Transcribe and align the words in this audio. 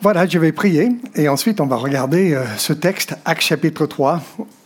Voilà, 0.00 0.26
je 0.26 0.38
vais 0.38 0.52
prier 0.52 0.90
et 1.14 1.28
ensuite 1.30 1.60
on 1.62 1.66
va 1.66 1.76
regarder 1.76 2.34
euh, 2.34 2.44
ce 2.58 2.74
texte, 2.74 3.16
Acte 3.24 3.40
chapitre 3.40 3.86
3. 3.86 4.20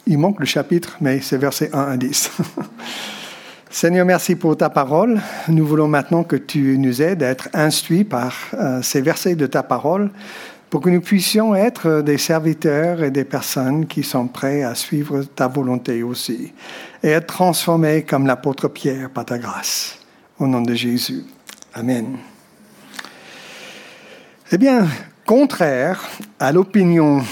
Il 0.08 0.18
manque 0.18 0.40
le 0.40 0.46
chapitre, 0.46 0.96
mais 1.00 1.20
c'est 1.20 1.38
versets 1.38 1.70
1 1.72 1.92
à 1.92 1.96
10. 1.96 2.30
Seigneur, 3.70 4.04
merci 4.04 4.34
pour 4.34 4.56
ta 4.56 4.68
parole. 4.70 5.20
Nous 5.46 5.64
voulons 5.64 5.86
maintenant 5.86 6.24
que 6.24 6.34
tu 6.34 6.76
nous 6.78 7.02
aides 7.02 7.22
à 7.22 7.28
être 7.28 7.50
instruits 7.52 8.02
par 8.02 8.34
euh, 8.54 8.82
ces 8.82 9.00
versets 9.00 9.36
de 9.36 9.46
ta 9.46 9.62
parole 9.62 10.10
pour 10.70 10.80
que 10.80 10.90
nous 10.90 11.00
puissions 11.00 11.54
être 11.54 12.02
des 12.02 12.18
serviteurs 12.18 13.02
et 13.02 13.10
des 13.10 13.24
personnes 13.24 13.86
qui 13.86 14.02
sont 14.02 14.26
prêts 14.26 14.62
à 14.62 14.74
suivre 14.74 15.22
ta 15.22 15.48
volonté 15.48 16.02
aussi 16.02 16.52
et 17.02 17.10
être 17.10 17.26
transformés 17.26 18.02
comme 18.02 18.26
l'apôtre 18.26 18.68
Pierre 18.68 19.10
par 19.10 19.24
ta 19.24 19.38
grâce. 19.38 19.98
Au 20.38 20.46
nom 20.46 20.62
de 20.62 20.74
Jésus. 20.74 21.24
Amen. 21.74 22.16
Eh 24.50 24.56
bien, 24.56 24.88
Contraire 25.26 26.08
à 26.40 26.52
l'opinion 26.52 27.22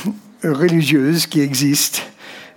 religieuse 0.44 1.26
qui 1.26 1.40
existe, 1.40 2.02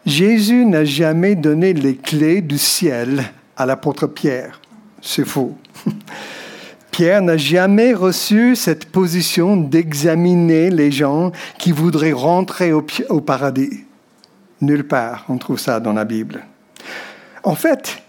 Jésus 0.05 0.65
n'a 0.65 0.84
jamais 0.84 1.35
donné 1.35 1.71
les 1.71 1.95
clés 1.95 2.41
du 2.41 2.57
ciel 2.57 3.23
à 3.55 3.65
l'apôtre 3.65 4.05
Pierre. 4.05 4.59
C'est 5.01 5.23
faux. 5.23 5.55
Pierre 6.91 7.21
n'a 7.21 7.37
jamais 7.37 7.93
reçu 7.93 8.57
cette 8.57 8.87
position 8.87 9.55
d'examiner 9.55 10.70
les 10.70 10.91
gens 10.91 11.31
qui 11.57 11.71
voudraient 11.71 12.12
rentrer 12.12 12.73
au, 12.73 13.21
paradis. 13.21 13.85
Nulle 14.59 14.85
part, 14.85 15.23
on 15.29 15.37
trouve 15.37 15.57
ça 15.57 15.79
dans 15.79 15.93
la 15.93 16.03
Bible. 16.03 16.45
En 17.43 17.55
fait, 17.55 18.03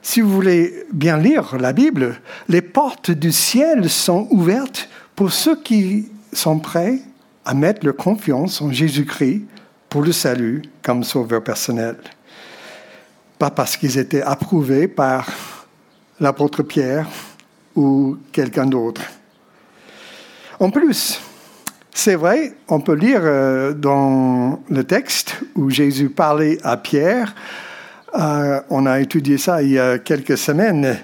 si 0.00 0.20
vous 0.20 0.30
voulez 0.30 0.84
bien 0.92 1.18
lire 1.18 1.56
la 1.58 1.72
Bible, 1.72 2.20
les 2.48 2.62
portes 2.62 3.10
du 3.10 3.32
ciel 3.32 3.90
sont 3.90 4.28
ouvertes 4.30 4.88
pour 5.16 5.32
ceux 5.32 5.56
qui 5.56 6.08
sont 6.32 6.58
prêts 6.58 6.98
à 7.44 7.54
mettre 7.54 7.84
leur 7.84 7.96
confiance 7.96 8.60
en 8.60 8.70
Jésus-Christ 8.70 9.44
pour 9.88 10.02
le 10.02 10.12
salut 10.12 10.62
comme 10.82 11.02
sauveur 11.02 11.42
personnel. 11.42 11.96
Pas 13.38 13.50
parce 13.50 13.76
qu'ils 13.76 13.98
étaient 13.98 14.22
approuvés 14.22 14.88
par 14.88 15.26
l'apôtre 16.20 16.62
Pierre 16.62 17.08
ou 17.74 18.18
quelqu'un 18.30 18.66
d'autre. 18.66 19.02
En 20.60 20.70
plus, 20.70 21.20
c'est 21.94 22.14
vrai, 22.14 22.54
on 22.68 22.80
peut 22.80 22.94
lire 22.94 23.20
euh, 23.22 23.72
dans 23.72 24.62
le 24.68 24.84
texte 24.84 25.40
où 25.54 25.70
Jésus 25.70 26.10
parlait 26.10 26.58
à 26.62 26.76
Pierre, 26.76 27.34
euh, 28.18 28.60
on 28.70 28.86
a 28.86 29.00
étudié 29.00 29.36
ça 29.38 29.62
il 29.62 29.72
y 29.72 29.78
a 29.78 29.98
quelques 29.98 30.38
semaines, 30.38 30.98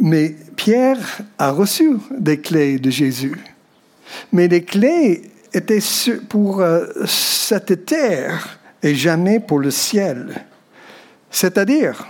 mais 0.00 0.34
Pierre 0.56 1.22
a 1.38 1.50
reçu 1.50 1.98
des 2.10 2.40
clés 2.40 2.78
de 2.78 2.90
Jésus. 2.90 3.36
Mais 4.32 4.48
les 4.48 4.64
clés 4.64 5.30
étaient 5.52 5.80
pour 6.28 6.60
euh, 6.60 6.86
cette 7.06 7.86
terre 7.86 8.58
et 8.82 8.94
jamais 8.94 9.40
pour 9.40 9.60
le 9.60 9.70
ciel. 9.70 10.44
C'est-à-dire, 11.30 12.06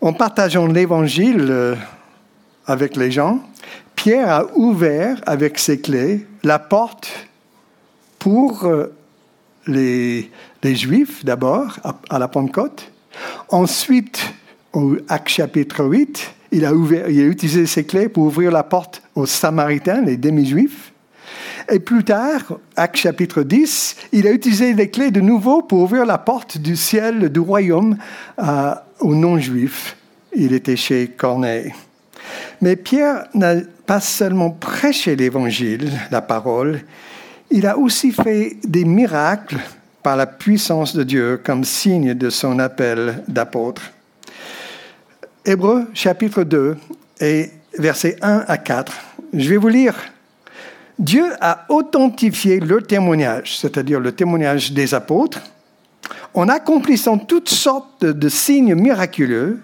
en 0.00 0.12
partageant 0.12 0.66
l'évangile 0.66 1.46
euh, 1.50 1.74
avec 2.66 2.96
les 2.96 3.10
gens, 3.10 3.40
Pierre 3.96 4.30
a 4.30 4.46
ouvert 4.54 5.20
avec 5.26 5.58
ses 5.58 5.80
clés 5.80 6.26
la 6.44 6.58
porte 6.58 7.10
pour 8.18 8.64
euh, 8.64 8.94
les, 9.66 10.30
Juifs 10.62 11.24
d'abord 11.24 11.78
à, 12.08 12.18
la 12.18 12.28
Pentecôte. 12.28 12.92
Ensuite, 13.48 14.20
au 14.72 14.96
Acte 15.08 15.28
chapitre 15.28 15.84
8, 15.84 16.34
il 16.52 16.64
a, 16.64 16.72
utilisé 16.72 17.66
ses 17.66 17.84
clés 17.84 18.08
pour 18.08 18.24
ouvrir 18.24 18.50
la 18.50 18.62
porte 18.62 19.02
aux 19.14 19.26
Samaritains, 19.26 20.02
les 20.02 20.16
demi-juifs. 20.16 20.92
Et 21.70 21.80
plus 21.80 22.04
tard, 22.04 22.58
Acte 22.76 22.96
chapitre 22.96 23.42
10, 23.42 23.96
il 24.12 24.26
a 24.26 24.32
utilisé 24.32 24.72
les 24.72 24.88
clés 24.88 25.10
de 25.10 25.20
nouveau 25.20 25.62
pour 25.62 25.80
ouvrir 25.80 26.06
la 26.06 26.16
porte 26.16 26.56
du 26.58 26.76
ciel, 26.76 27.28
du 27.30 27.40
royaume 27.40 27.96
aux 29.00 29.14
non-juifs. 29.14 29.96
Il 30.34 30.54
était 30.54 30.76
chez 30.76 31.08
Corneille. 31.08 31.74
Mais 32.60 32.76
Pierre 32.76 33.26
n'a 33.34 33.56
pas 33.86 34.00
seulement 34.00 34.50
prêché 34.50 35.16
l'évangile, 35.16 35.90
la 36.10 36.22
parole, 36.22 36.80
il 37.50 37.66
a 37.66 37.78
aussi 37.78 38.12
fait 38.12 38.56
des 38.64 38.84
miracles 38.84 39.58
par 40.02 40.16
la 40.16 40.26
puissance 40.26 40.94
de 40.94 41.02
Dieu 41.02 41.40
comme 41.42 41.64
signe 41.64 42.14
de 42.14 42.30
son 42.30 42.58
appel 42.58 43.22
d'apôtre. 43.26 43.82
Hébreu 45.48 45.86
chapitre 45.94 46.42
2 46.42 46.76
et 47.22 47.48
versets 47.78 48.18
1 48.20 48.44
à 48.46 48.58
4. 48.58 48.92
Je 49.32 49.48
vais 49.48 49.56
vous 49.56 49.68
lire. 49.68 49.94
Dieu 50.98 51.24
a 51.40 51.64
authentifié 51.70 52.60
le 52.60 52.82
témoignage, 52.82 53.58
c'est-à-dire 53.58 53.98
le 53.98 54.12
témoignage 54.12 54.72
des 54.72 54.92
apôtres, 54.92 55.40
en 56.34 56.50
accomplissant 56.50 57.16
toutes 57.16 57.48
sortes 57.48 58.04
de 58.04 58.28
signes 58.28 58.74
miraculeux, 58.74 59.60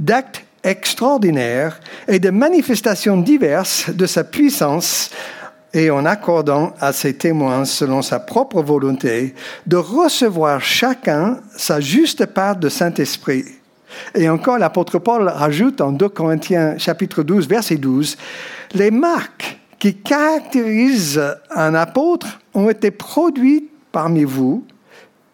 d'actes 0.00 0.42
extraordinaires 0.64 1.78
et 2.08 2.18
de 2.18 2.30
manifestations 2.30 3.16
diverses 3.16 3.88
de 3.88 4.06
sa 4.06 4.24
puissance 4.24 5.12
et 5.72 5.90
en 5.90 6.06
accordant 6.06 6.72
à 6.80 6.92
ses 6.92 7.14
témoins, 7.14 7.64
selon 7.66 8.02
sa 8.02 8.18
propre 8.18 8.62
volonté, 8.62 9.36
de 9.68 9.76
recevoir 9.76 10.60
chacun 10.60 11.38
sa 11.56 11.78
juste 11.78 12.26
part 12.26 12.56
de 12.56 12.68
Saint-Esprit 12.68 13.44
et 14.14 14.28
encore, 14.28 14.58
l'apôtre 14.58 14.98
Paul 14.98 15.28
rajoute 15.28 15.80
en 15.80 15.92
2 15.92 16.08
Corinthiens 16.08 16.78
chapitre 16.78 17.22
12, 17.22 17.48
verset 17.48 17.76
12, 17.76 18.16
les 18.74 18.90
marques 18.90 19.58
qui 19.78 19.94
caractérisent 19.94 21.22
un 21.50 21.74
apôtre 21.74 22.40
ont 22.54 22.68
été 22.68 22.90
produites 22.90 23.70
parmi 23.92 24.24
vous, 24.24 24.64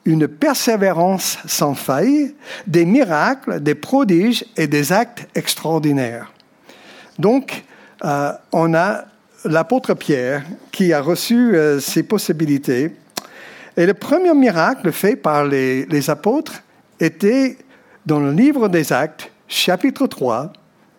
une 0.04 0.28
persévérance 0.28 1.38
sans 1.46 1.74
faille, 1.74 2.34
des 2.66 2.86
miracles, 2.86 3.60
des 3.60 3.74
prodiges 3.74 4.44
et 4.56 4.68
des 4.68 4.92
actes 4.92 5.28
extraordinaires. 5.34 6.32
Donc, 7.18 7.64
euh, 8.04 8.32
on 8.52 8.72
a 8.74 9.04
l'apôtre 9.44 9.94
Pierre 9.94 10.44
qui 10.70 10.92
a 10.92 11.00
reçu 11.00 11.56
euh, 11.56 11.80
ces 11.80 12.04
possibilités. 12.04 12.92
Et 13.76 13.84
le 13.84 13.94
premier 13.94 14.32
miracle 14.32 14.92
fait 14.92 15.16
par 15.16 15.44
les, 15.44 15.86
les 15.86 16.08
apôtres 16.08 16.62
était 17.00 17.58
dans 18.06 18.20
le 18.20 18.32
livre 18.32 18.68
des 18.68 18.92
Actes, 18.92 19.30
chapitre 19.48 20.06
3, 20.06 20.52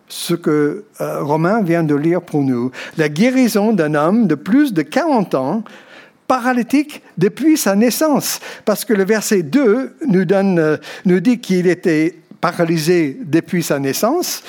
ce 0.08 0.34
que 0.34 0.84
euh, 1.00 1.22
Romain 1.22 1.62
vient 1.62 1.82
de 1.82 1.94
lire 1.94 2.22
pour 2.22 2.42
nous, 2.42 2.70
la 2.96 3.08
guérison 3.08 3.72
d'un 3.72 3.94
homme 3.94 4.26
de 4.26 4.34
plus 4.34 4.72
de 4.72 4.82
40 4.82 5.34
ans, 5.34 5.64
paralytique 6.26 7.02
depuis 7.16 7.56
sa 7.56 7.74
naissance. 7.74 8.40
Parce 8.64 8.84
que 8.84 8.92
le 8.92 9.04
verset 9.04 9.42
2 9.42 9.96
nous, 10.06 10.24
euh, 10.30 10.76
nous 11.06 11.20
dit 11.20 11.40
qu'il 11.40 11.66
était 11.66 12.14
paralysé 12.40 13.18
depuis 13.24 13.62
sa 13.62 13.78
naissance. 13.78 14.42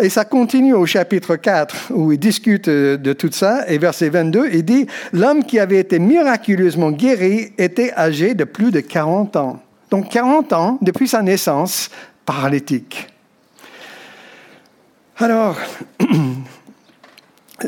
Et 0.00 0.08
ça 0.08 0.24
continue 0.24 0.74
au 0.74 0.86
chapitre 0.86 1.36
4 1.36 1.92
où 1.92 2.12
il 2.12 2.18
discute 2.18 2.68
euh, 2.68 2.96
de 2.96 3.12
tout 3.12 3.30
ça. 3.32 3.64
Et 3.68 3.78
verset 3.78 4.08
22, 4.08 4.48
il 4.52 4.64
dit, 4.64 4.86
l'homme 5.12 5.44
qui 5.44 5.58
avait 5.58 5.78
été 5.78 5.98
miraculeusement 5.98 6.90
guéri 6.90 7.52
était 7.58 7.92
âgé 7.96 8.34
de 8.34 8.44
plus 8.44 8.72
de 8.72 8.80
40 8.80 9.36
ans. 9.36 9.62
Donc 9.90 10.08
40 10.08 10.52
ans 10.52 10.78
depuis 10.80 11.08
sa 11.08 11.22
naissance, 11.22 11.90
paralytique. 12.24 13.08
Alors, 15.16 15.56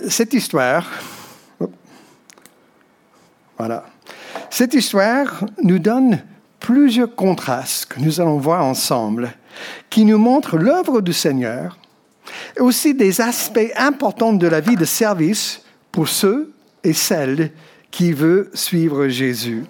cette 0.08 0.32
histoire, 0.32 0.86
voilà, 3.58 3.84
cette 4.50 4.74
histoire 4.74 5.44
nous 5.62 5.78
donne 5.78 6.22
plusieurs 6.60 7.14
contrastes 7.14 7.86
que 7.86 8.00
nous 8.00 8.20
allons 8.20 8.38
voir 8.38 8.64
ensemble, 8.64 9.32
qui 9.90 10.04
nous 10.04 10.18
montrent 10.18 10.56
l'œuvre 10.56 11.00
du 11.00 11.12
Seigneur 11.12 11.76
et 12.56 12.60
aussi 12.60 12.94
des 12.94 13.20
aspects 13.20 13.72
importants 13.76 14.32
de 14.32 14.46
la 14.46 14.60
vie 14.60 14.76
de 14.76 14.84
service 14.84 15.62
pour 15.90 16.08
ceux 16.08 16.52
et 16.84 16.92
celles 16.92 17.50
qui 17.90 18.12
veulent 18.12 18.50
suivre 18.54 19.08
Jésus. 19.08 19.64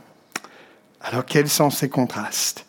Alors, 1.04 1.24
quels 1.24 1.48
sont 1.48 1.70
ces 1.70 1.88
contrastes? 1.88 2.64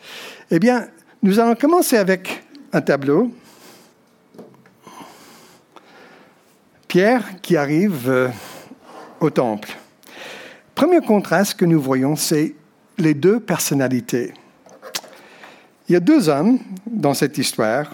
Eh 0.49 0.59
bien, 0.59 0.87
nous 1.21 1.39
allons 1.39 1.55
commencer 1.55 1.97
avec 1.97 2.43
un 2.71 2.81
tableau. 2.81 3.31
Pierre 6.87 7.41
qui 7.41 7.55
arrive 7.57 8.09
euh, 8.09 8.29
au 9.19 9.29
temple. 9.29 9.69
Premier 10.75 11.01
contraste 11.01 11.55
que 11.55 11.65
nous 11.65 11.79
voyons, 11.79 12.15
c'est 12.15 12.55
les 12.97 13.13
deux 13.13 13.39
personnalités. 13.39 14.33
Il 15.87 15.93
y 15.93 15.95
a 15.95 15.99
deux 15.99 16.29
hommes 16.29 16.59
dans 16.85 17.13
cette 17.13 17.37
histoire, 17.37 17.93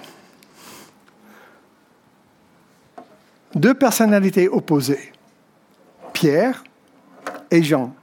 deux 3.56 3.74
personnalités 3.74 4.48
opposées, 4.48 5.12
Pierre 6.14 6.64
et 7.52 7.64
Jean. 7.64 7.94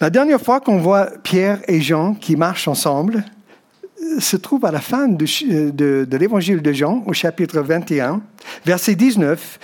La 0.00 0.10
dernière 0.10 0.40
fois 0.40 0.60
qu'on 0.60 0.78
voit 0.78 1.08
Pierre 1.24 1.60
et 1.66 1.80
Jean 1.80 2.14
qui 2.14 2.36
marchent 2.36 2.68
ensemble 2.68 3.24
euh, 4.00 4.20
se 4.20 4.36
trouve 4.36 4.64
à 4.64 4.70
la 4.70 4.80
fin 4.80 5.08
de, 5.08 6.16
l'évangile 6.16 6.62
de 6.62 6.72
Jean, 6.72 7.02
au 7.06 7.12
chapitre 7.12 7.60
21, 7.60 8.20
verset 8.64 8.94
19, 8.94 9.58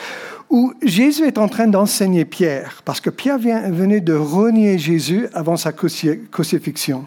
où 0.51 0.73
Jésus 0.83 1.25
est 1.25 1.39
en 1.39 1.47
train 1.47 1.69
d'enseigner 1.69 2.25
Pierre, 2.25 2.83
parce 2.85 3.01
que 3.01 3.11
Pierre 3.11 3.39
vient, 3.39 3.71
venait 3.71 4.01
de 4.01 4.13
renier 4.13 4.77
Jésus 4.77 5.29
avant 5.35 5.57
sa 5.57 5.73
crucifixion. 5.73 7.07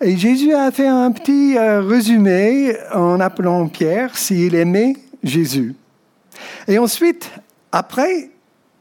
Et 0.00 0.16
Jésus 0.16 0.52
a 0.52 0.72
fait 0.72 0.88
un 0.88 1.12
petit 1.12 1.56
euh, 1.56 1.80
résumé 1.80 2.76
en 2.92 3.20
appelant 3.20 3.68
Pierre 3.68 4.18
s'il 4.18 4.56
aimait 4.56 4.96
Jésus. 5.22 5.76
Et 6.66 6.76
ensuite, 6.80 7.30
après, 7.70 8.30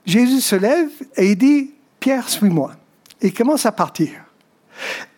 Jésus 0.03 0.41
se 0.41 0.55
lève 0.55 0.89
et 1.15 1.29
il 1.29 1.37
dit, 1.37 1.71
Pierre, 1.99 2.27
suis-moi. 2.27 2.71
Et 3.21 3.27
il 3.27 3.33
commence 3.33 3.65
à 3.65 3.71
partir. 3.71 4.09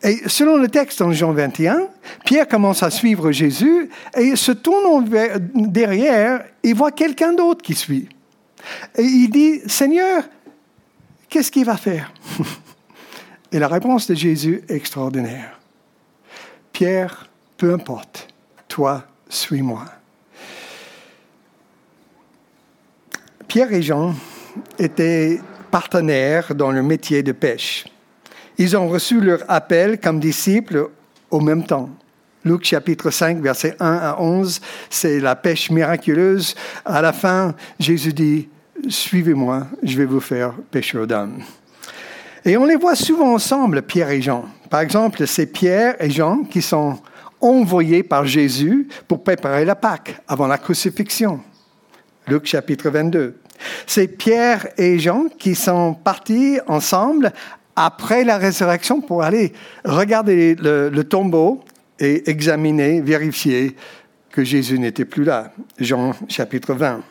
Et 0.02 0.22
selon 0.28 0.58
le 0.58 0.68
texte 0.68 1.02
en 1.02 1.12
Jean 1.12 1.32
21, 1.32 1.88
Pierre 2.26 2.48
commence 2.48 2.84
à 2.84 2.90
suivre 2.90 3.32
Jésus 3.32 3.90
et 4.18 4.36
se 4.36 4.52
tourne 4.52 5.10
derrière, 5.54 6.44
il 6.64 6.76
voit 6.76 6.92
quelqu'un 6.92 7.34
d'autre 7.34 7.62
qui 7.62 7.74
suit. 7.74 8.10
Et 8.98 9.04
il 9.04 9.30
dit, 9.30 9.62
Seigneur, 9.68 10.24
qu'est-ce 11.30 11.52
qu'il 11.52 11.66
va 11.66 11.78
faire 11.78 12.14
Et 13.52 13.60
la 13.60 13.68
réponse 13.68 14.08
de 14.08 14.16
Jésus 14.16 14.64
est 14.68 14.76
extraordinaire. 14.76 15.60
Pierre, 16.72 17.30
peu 17.58 17.74
importe, 17.74 18.28
toi, 18.68 19.06
suis-moi. 19.30 19.86
Pierre 23.48 23.72
et 23.72 23.84
Jean 23.84 24.16
étaient 24.80 25.40
partenaires 25.70 26.56
dans 26.56 26.72
le 26.72 26.82
métier 26.82 27.22
de 27.22 27.32
pêche. 27.32 27.86
Ils 28.58 28.78
ont 28.78 28.88
reçu 28.88 29.20
leur 29.20 29.40
appel 29.48 30.00
comme 30.00 30.20
disciples 30.20 30.90
au 31.32 31.40
même 31.40 31.66
temps. 31.66 31.90
Luc 32.46 32.66
chapitre 32.66 33.10
5, 33.10 33.40
versets 33.40 33.76
1 33.80 33.86
à 33.86 34.18
11, 34.20 34.60
c'est 34.90 35.20
la 35.20 35.36
pêche 35.36 35.72
miraculeuse. 35.72 36.56
À 36.84 37.02
la 37.02 37.14
fin, 37.14 37.56
Jésus 37.80 38.14
dit, 38.14 38.50
Suivez-moi, 38.90 39.68
je 39.82 39.98
vais 39.98 40.06
vous 40.06 40.20
faire 40.20 40.54
pêcher 40.70 41.06
d'hommes. 41.06 41.42
Et 42.44 42.58
on 42.58 42.66
les 42.66 42.76
voit 42.76 42.96
souvent 42.96 43.34
ensemble, 43.34 43.82
Pierre 43.82 44.10
et 44.10 44.22
Jean. 44.22 44.46
Par 44.70 44.82
exemple, 44.82 45.26
c'est 45.26 45.46
Pierre 45.46 45.96
et 46.04 46.10
Jean 46.10 46.44
qui 46.44 46.62
sont 46.62 47.00
envoyés 47.40 48.04
par 48.04 48.26
Jésus 48.26 48.88
pour 49.08 49.24
préparer 49.24 49.64
la 49.64 49.76
Pâque 49.76 50.22
avant 50.28 50.48
la 50.48 50.58
crucifixion. 50.58 51.40
Luc 52.28 52.46
chapitre 52.46 52.90
22. 52.90 53.38
C'est 53.88 54.08
Pierre 54.08 54.68
et 54.78 55.00
Jean 55.00 55.26
qui 55.38 55.56
sont 55.56 55.94
partis 55.94 56.60
ensemble 56.68 57.32
après 57.76 58.24
la 58.24 58.38
résurrection 58.38 59.02
pour 59.02 59.24
aller 59.24 59.54
regarder 59.84 60.56
le, 60.56 61.02
tombeau 61.04 61.64
et 62.00 62.30
examiner, 62.30 63.02
vérifier 63.02 63.76
que 64.32 64.44
Jésus 64.44 64.80
n'était 64.80 65.06
plus 65.06 65.24
là. 65.24 65.54
Jean 65.80 66.14
chapitre 66.28 66.74
20. 66.74 67.02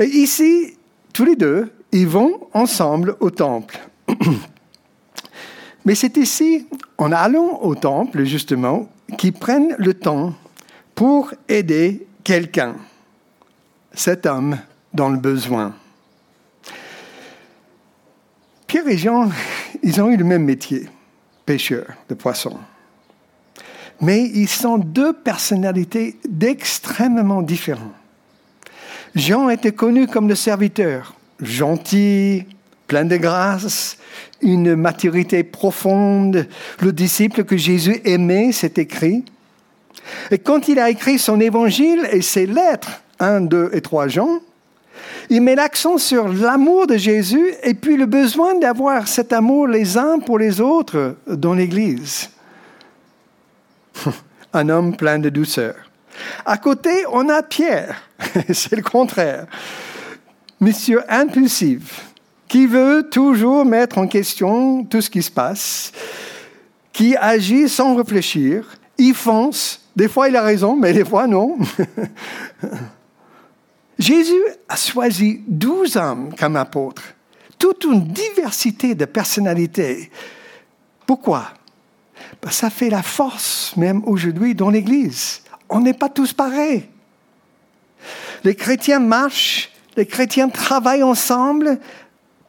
Et 0.00 0.06
ici, 0.06 0.76
tous 1.12 1.24
les 1.24 1.36
deux, 1.36 1.72
ils 1.92 2.06
vont 2.06 2.48
ensemble 2.52 3.16
au 3.20 3.30
temple. 3.30 3.78
Mais 5.84 5.94
c'est 5.94 6.16
ici, 6.16 6.66
en 6.98 7.12
allant 7.12 7.60
au 7.62 7.74
temple, 7.74 8.24
justement, 8.24 8.88
qu'ils 9.18 9.32
prennent 9.32 9.74
le 9.78 9.94
temps 9.94 10.34
pour 10.94 11.32
aider 11.48 12.06
quelqu'un, 12.22 12.76
cet 13.92 14.26
homme 14.26 14.58
dans 14.92 15.08
le 15.08 15.18
besoin. 15.18 15.74
Pierre 18.74 18.88
et 18.88 18.98
Jean, 18.98 19.30
ils 19.84 20.02
ont 20.02 20.10
eu 20.10 20.16
le 20.16 20.24
même 20.24 20.42
métier, 20.42 20.88
pêcheurs 21.46 21.94
de 22.08 22.14
poissons. 22.14 22.58
Mais 24.00 24.24
ils 24.34 24.48
sont 24.48 24.78
deux 24.78 25.12
personnalités 25.12 26.16
d'extrêmement 26.28 27.42
différentes. 27.42 27.94
Jean 29.14 29.48
était 29.48 29.70
connu 29.70 30.08
comme 30.08 30.26
le 30.26 30.34
serviteur, 30.34 31.14
gentil, 31.38 32.46
plein 32.88 33.04
de 33.04 33.16
grâce, 33.16 33.96
une 34.42 34.74
maturité 34.74 35.44
profonde, 35.44 36.48
le 36.80 36.92
disciple 36.92 37.44
que 37.44 37.56
Jésus 37.56 38.00
aimait, 38.04 38.50
c'est 38.50 38.78
écrit. 38.78 39.24
Et 40.32 40.38
quand 40.38 40.66
il 40.66 40.80
a 40.80 40.90
écrit 40.90 41.20
son 41.20 41.38
évangile 41.38 42.08
et 42.10 42.22
ses 42.22 42.46
lettres, 42.46 43.02
1, 43.20 43.42
2 43.42 43.70
et 43.72 43.82
3 43.82 44.08
Jean, 44.08 44.40
il 45.30 45.40
met 45.42 45.54
l'accent 45.54 45.98
sur 45.98 46.28
l'amour 46.28 46.86
de 46.86 46.96
Jésus 46.96 47.54
et 47.62 47.74
puis 47.74 47.96
le 47.96 48.06
besoin 48.06 48.58
d'avoir 48.58 49.08
cet 49.08 49.32
amour 49.32 49.66
les 49.66 49.96
uns 49.96 50.18
pour 50.18 50.38
les 50.38 50.60
autres 50.60 51.16
dans 51.26 51.54
l'Église. 51.54 52.30
Un 54.52 54.68
homme 54.68 54.96
plein 54.96 55.18
de 55.18 55.28
douceur. 55.28 55.74
À 56.44 56.58
côté, 56.58 57.04
on 57.12 57.28
a 57.28 57.42
Pierre. 57.42 58.02
C'est 58.52 58.76
le 58.76 58.82
contraire. 58.82 59.46
Monsieur 60.60 61.02
impulsif, 61.08 62.12
qui 62.46 62.66
veut 62.66 63.08
toujours 63.10 63.64
mettre 63.64 63.98
en 63.98 64.06
question 64.06 64.84
tout 64.84 65.00
ce 65.00 65.10
qui 65.10 65.22
se 65.22 65.30
passe, 65.30 65.92
qui 66.92 67.16
agit 67.16 67.68
sans 67.68 67.96
réfléchir, 67.96 68.78
il 68.96 69.14
fonce. 69.14 69.80
Des 69.96 70.08
fois, 70.08 70.28
il 70.28 70.36
a 70.36 70.42
raison, 70.42 70.76
mais 70.76 70.92
des 70.92 71.04
fois, 71.04 71.26
non. 71.26 71.58
Jésus 73.98 74.42
a 74.68 74.76
choisi 74.76 75.42
douze 75.46 75.96
hommes 75.96 76.34
comme 76.36 76.56
apôtres, 76.56 77.14
toute 77.58 77.84
une 77.84 78.08
diversité 78.08 78.94
de 78.94 79.04
personnalités. 79.04 80.10
Pourquoi? 81.06 81.52
Ça 82.50 82.70
fait 82.70 82.90
la 82.90 83.02
force 83.02 83.74
même 83.76 84.02
aujourd'hui 84.04 84.54
dans 84.54 84.70
l'Église. 84.70 85.42
On 85.68 85.80
n'est 85.80 85.94
pas 85.94 86.08
tous 86.08 86.32
pareils. 86.32 86.88
Les 88.42 88.54
chrétiens 88.54 89.00
marchent, 89.00 89.70
les 89.96 90.06
chrétiens 90.06 90.48
travaillent 90.48 91.02
ensemble 91.02 91.78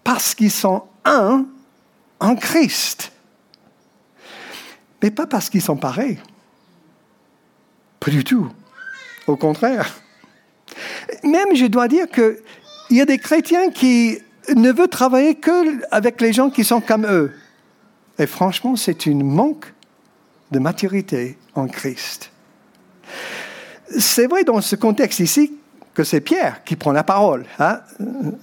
parce 0.03 0.36
qu'ils 0.36 0.51
sont 0.51 0.83
un 1.06 1.45
en 2.19 2.36
Christ. 2.36 3.12
Mais 5.01 5.12
pas 5.12 5.27
parce 5.27 5.50
qu'ils 5.50 5.62
sont 5.62 5.77
pareils. 5.77 6.19
Pas 8.00 8.12
du 8.12 8.24
tout. 8.24 8.50
Au 9.27 9.36
contraire. 9.36 9.94
Même, 11.23 11.55
je 11.55 11.65
dois 11.65 11.87
dire 11.87 12.07
qu'il 12.09 12.37
y 12.91 13.01
a 13.01 13.05
des 13.05 13.17
chrétiens 13.17 13.69
qui 13.69 14.19
ne 14.55 14.71
veulent 14.71 14.87
travailler 14.87 15.35
que 15.35 15.83
avec 15.91 16.21
les 16.21 16.33
gens 16.33 16.49
qui 16.49 16.63
sont 16.63 16.81
comme 16.81 17.05
eux. 17.05 17.31
Et 18.19 18.27
franchement, 18.27 18.75
c'est 18.75 19.05
une 19.05 19.23
manque 19.23 19.73
de 20.51 20.59
maturité 20.59 21.37
en 21.55 21.67
Christ. 21.67 22.31
C'est 23.97 24.27
vrai 24.27 24.43
dans 24.43 24.61
ce 24.61 24.75
contexte 24.75 25.19
ici 25.19 25.53
que 25.93 26.03
c'est 26.03 26.21
Pierre 26.21 26.63
qui 26.63 26.75
prend 26.75 26.91
la 26.91 27.03
parole. 27.03 27.45
Hein? 27.59 27.79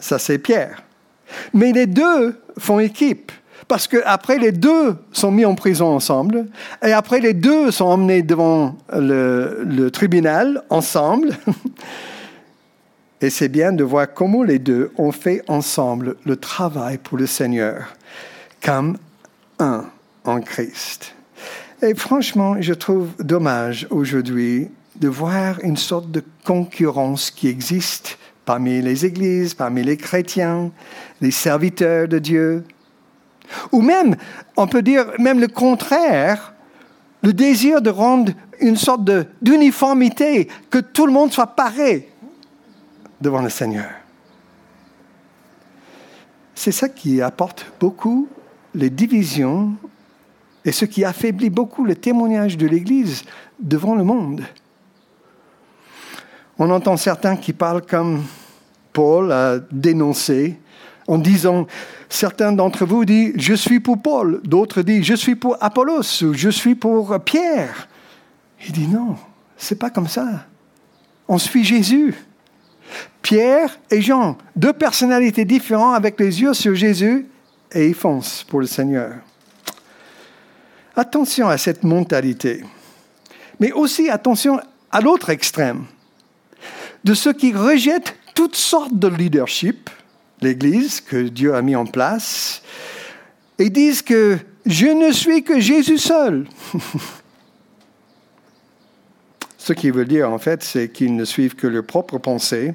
Ça, 0.00 0.18
c'est 0.18 0.38
Pierre. 0.38 0.82
Mais 1.54 1.72
les 1.72 1.86
deux 1.86 2.40
font 2.58 2.78
équipe. 2.78 3.32
Parce 3.68 3.86
qu'après, 3.86 4.38
les 4.38 4.52
deux 4.52 4.96
sont 5.12 5.30
mis 5.30 5.44
en 5.44 5.54
prison 5.54 5.86
ensemble. 5.86 6.46
Et 6.84 6.92
après, 6.92 7.20
les 7.20 7.32
deux 7.32 7.70
sont 7.70 7.86
emmenés 7.86 8.22
devant 8.22 8.76
le, 8.92 9.62
le 9.64 9.90
tribunal 9.90 10.62
ensemble. 10.68 11.30
Et 13.22 13.30
c'est 13.30 13.48
bien 13.48 13.72
de 13.72 13.84
voir 13.84 14.12
comment 14.12 14.42
les 14.42 14.58
deux 14.58 14.90
ont 14.98 15.12
fait 15.12 15.44
ensemble 15.46 16.16
le 16.26 16.34
travail 16.34 16.98
pour 16.98 17.16
le 17.16 17.28
Seigneur, 17.28 17.94
comme 18.60 18.98
un 19.60 19.84
en 20.24 20.40
Christ. 20.40 21.14
Et 21.82 21.94
franchement, 21.94 22.56
je 22.60 22.74
trouve 22.74 23.10
dommage 23.20 23.86
aujourd'hui 23.90 24.68
de 24.96 25.06
voir 25.06 25.60
une 25.62 25.76
sorte 25.76 26.10
de 26.10 26.24
concurrence 26.44 27.30
qui 27.30 27.46
existe 27.46 28.18
parmi 28.44 28.82
les 28.82 29.06
églises, 29.06 29.54
parmi 29.54 29.84
les 29.84 29.96
chrétiens, 29.96 30.72
les 31.20 31.30
serviteurs 31.30 32.08
de 32.08 32.18
Dieu. 32.18 32.64
Ou 33.70 33.82
même, 33.82 34.16
on 34.56 34.66
peut 34.66 34.82
dire 34.82 35.06
même 35.20 35.38
le 35.38 35.46
contraire, 35.46 36.54
le 37.22 37.32
désir 37.32 37.82
de 37.82 37.90
rendre 37.90 38.32
une 38.60 38.76
sorte 38.76 39.08
d'uniformité, 39.40 40.48
que 40.70 40.78
tout 40.78 41.06
le 41.06 41.12
monde 41.12 41.32
soit 41.32 41.46
pareil 41.46 42.06
devant 43.22 43.40
le 43.40 43.48
Seigneur. 43.48 43.90
C'est 46.54 46.72
ça 46.72 46.88
qui 46.88 47.22
apporte 47.22 47.66
beaucoup 47.80 48.28
les 48.74 48.90
divisions 48.90 49.74
et 50.64 50.72
ce 50.72 50.84
qui 50.84 51.04
affaiblit 51.04 51.50
beaucoup 51.50 51.84
le 51.84 51.94
témoignage 51.94 52.56
de 52.56 52.66
l'Église 52.66 53.24
devant 53.58 53.94
le 53.94 54.04
monde. 54.04 54.42
On 56.58 56.70
entend 56.70 56.96
certains 56.96 57.36
qui 57.36 57.52
parlent 57.52 57.84
comme 57.84 58.22
Paul 58.92 59.32
a 59.32 59.58
dénoncé 59.70 60.58
en 61.08 61.18
disant, 61.18 61.66
certains 62.08 62.52
d'entre 62.52 62.84
vous 62.84 63.04
disent, 63.04 63.32
je 63.36 63.54
suis 63.54 63.80
pour 63.80 64.00
Paul, 64.00 64.40
d'autres 64.44 64.82
disent, 64.82 65.04
je 65.04 65.14
suis 65.14 65.34
pour 65.34 65.56
Apollos 65.60 66.22
ou 66.22 66.34
je 66.34 66.50
suis 66.50 66.74
pour 66.74 67.18
Pierre. 67.20 67.88
Il 68.66 68.72
dit 68.72 68.86
non, 68.86 69.16
c'est 69.56 69.78
pas 69.78 69.90
comme 69.90 70.06
ça. 70.06 70.46
On 71.26 71.38
suit 71.38 71.64
Jésus. 71.64 72.14
Pierre 73.22 73.78
et 73.90 74.00
Jean, 74.00 74.36
deux 74.56 74.72
personnalités 74.72 75.44
différentes 75.44 75.94
avec 75.94 76.18
les 76.18 76.40
yeux 76.40 76.54
sur 76.54 76.74
Jésus, 76.74 77.26
et 77.72 77.88
ils 77.88 77.94
foncent 77.94 78.44
pour 78.44 78.60
le 78.60 78.66
Seigneur. 78.66 79.14
Attention 80.96 81.48
à 81.48 81.56
cette 81.56 81.84
mentalité, 81.84 82.64
mais 83.60 83.72
aussi 83.72 84.10
attention 84.10 84.60
à 84.90 85.00
l'autre 85.00 85.30
extrême, 85.30 85.84
de 87.04 87.14
ceux 87.14 87.32
qui 87.32 87.52
rejettent 87.52 88.14
toutes 88.34 88.56
sortes 88.56 88.98
de 88.98 89.08
leadership, 89.08 89.88
l'Église 90.40 91.00
que 91.00 91.28
Dieu 91.28 91.54
a 91.54 91.62
mis 91.62 91.76
en 91.76 91.86
place, 91.86 92.62
et 93.58 93.70
disent 93.70 94.02
que 94.02 94.38
je 94.66 94.86
ne 94.86 95.12
suis 95.12 95.42
que 95.42 95.60
Jésus 95.60 95.98
seul. 95.98 96.46
Ce 99.64 99.72
qui 99.72 99.92
veut 99.92 100.04
dire, 100.04 100.28
en 100.28 100.38
fait, 100.38 100.64
c'est 100.64 100.88
qu'ils 100.88 101.14
ne 101.14 101.24
suivent 101.24 101.54
que 101.54 101.68
leur 101.68 101.84
propre 101.84 102.18
pensée, 102.18 102.74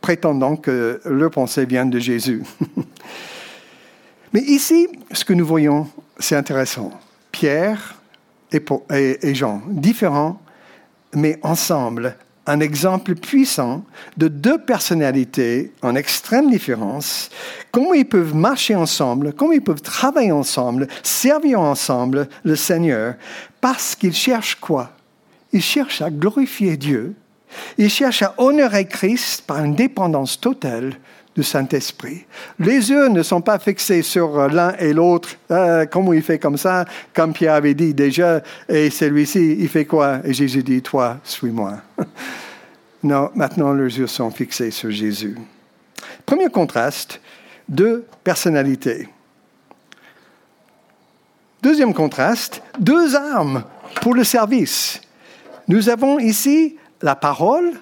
prétendant 0.00 0.56
que 0.56 0.98
leur 1.04 1.30
pensée 1.30 1.66
vient 1.66 1.84
de 1.84 1.98
Jésus. 1.98 2.42
Mais 4.32 4.40
ici, 4.40 4.88
ce 5.12 5.26
que 5.26 5.34
nous 5.34 5.44
voyons, 5.44 5.86
c'est 6.18 6.34
intéressant. 6.34 6.90
Pierre 7.32 7.96
et, 8.50 9.34
Jean, 9.34 9.60
différents, 9.68 10.40
mais 11.12 11.38
ensemble, 11.42 12.16
un 12.46 12.60
exemple 12.60 13.14
puissant 13.14 13.84
de 14.16 14.28
deux 14.28 14.56
personnalités 14.56 15.72
en 15.82 15.94
extrême 15.96 16.50
différence, 16.50 17.28
comment 17.70 17.92
ils 17.92 18.08
peuvent 18.08 18.34
marcher 18.34 18.74
ensemble, 18.74 19.34
comment 19.34 19.52
ils 19.52 19.62
peuvent 19.62 19.82
travailler 19.82 20.32
ensemble, 20.32 20.88
servir 21.02 21.60
ensemble 21.60 22.26
le 22.42 22.56
Seigneur, 22.56 23.16
parce 23.60 23.94
qu'ils 23.94 24.14
cherchent 24.14 24.54
quoi? 24.54 24.96
Ils 25.56 25.62
cherchent 25.62 26.02
à 26.02 26.10
glorifier 26.10 26.76
Dieu, 26.76 27.14
ils 27.78 27.88
cherchent 27.88 28.20
à 28.20 28.34
honorer 28.36 28.84
Christ 28.86 29.44
par 29.46 29.64
une 29.64 29.74
dépendance 29.74 30.38
totale 30.38 30.92
du 31.34 31.42
Saint-Esprit. 31.42 32.26
Les 32.58 32.90
yeux 32.90 33.08
ne 33.08 33.22
sont 33.22 33.40
pas 33.40 33.58
fixés 33.58 34.02
sur 34.02 34.48
l'un 34.48 34.76
et 34.78 34.92
l'autre, 34.92 35.30
euh, 35.50 35.86
comment 35.86 36.12
il 36.12 36.20
fait 36.20 36.38
comme 36.38 36.58
ça, 36.58 36.84
comme 37.14 37.32
Pierre 37.32 37.54
avait 37.54 37.72
dit 37.72 37.94
déjà, 37.94 38.42
et 38.68 38.90
celui-ci, 38.90 39.56
il 39.58 39.68
fait 39.70 39.86
quoi? 39.86 40.18
Et 40.24 40.34
Jésus 40.34 40.62
dit, 40.62 40.82
toi, 40.82 41.20
suis-moi. 41.24 41.78
non, 43.02 43.30
maintenant 43.34 43.72
leurs 43.72 43.86
yeux 43.86 44.06
sont 44.06 44.30
fixés 44.30 44.70
sur 44.70 44.90
Jésus. 44.90 45.38
Premier 46.26 46.50
contraste, 46.50 47.18
deux 47.66 48.04
personnalités. 48.22 49.08
Deuxième 51.62 51.94
contraste, 51.94 52.62
deux 52.78 53.16
armes 53.16 53.64
pour 54.02 54.12
le 54.12 54.22
service. 54.22 55.00
Nous 55.68 55.88
avons 55.88 56.18
ici 56.18 56.76
la 57.02 57.16
parole 57.16 57.72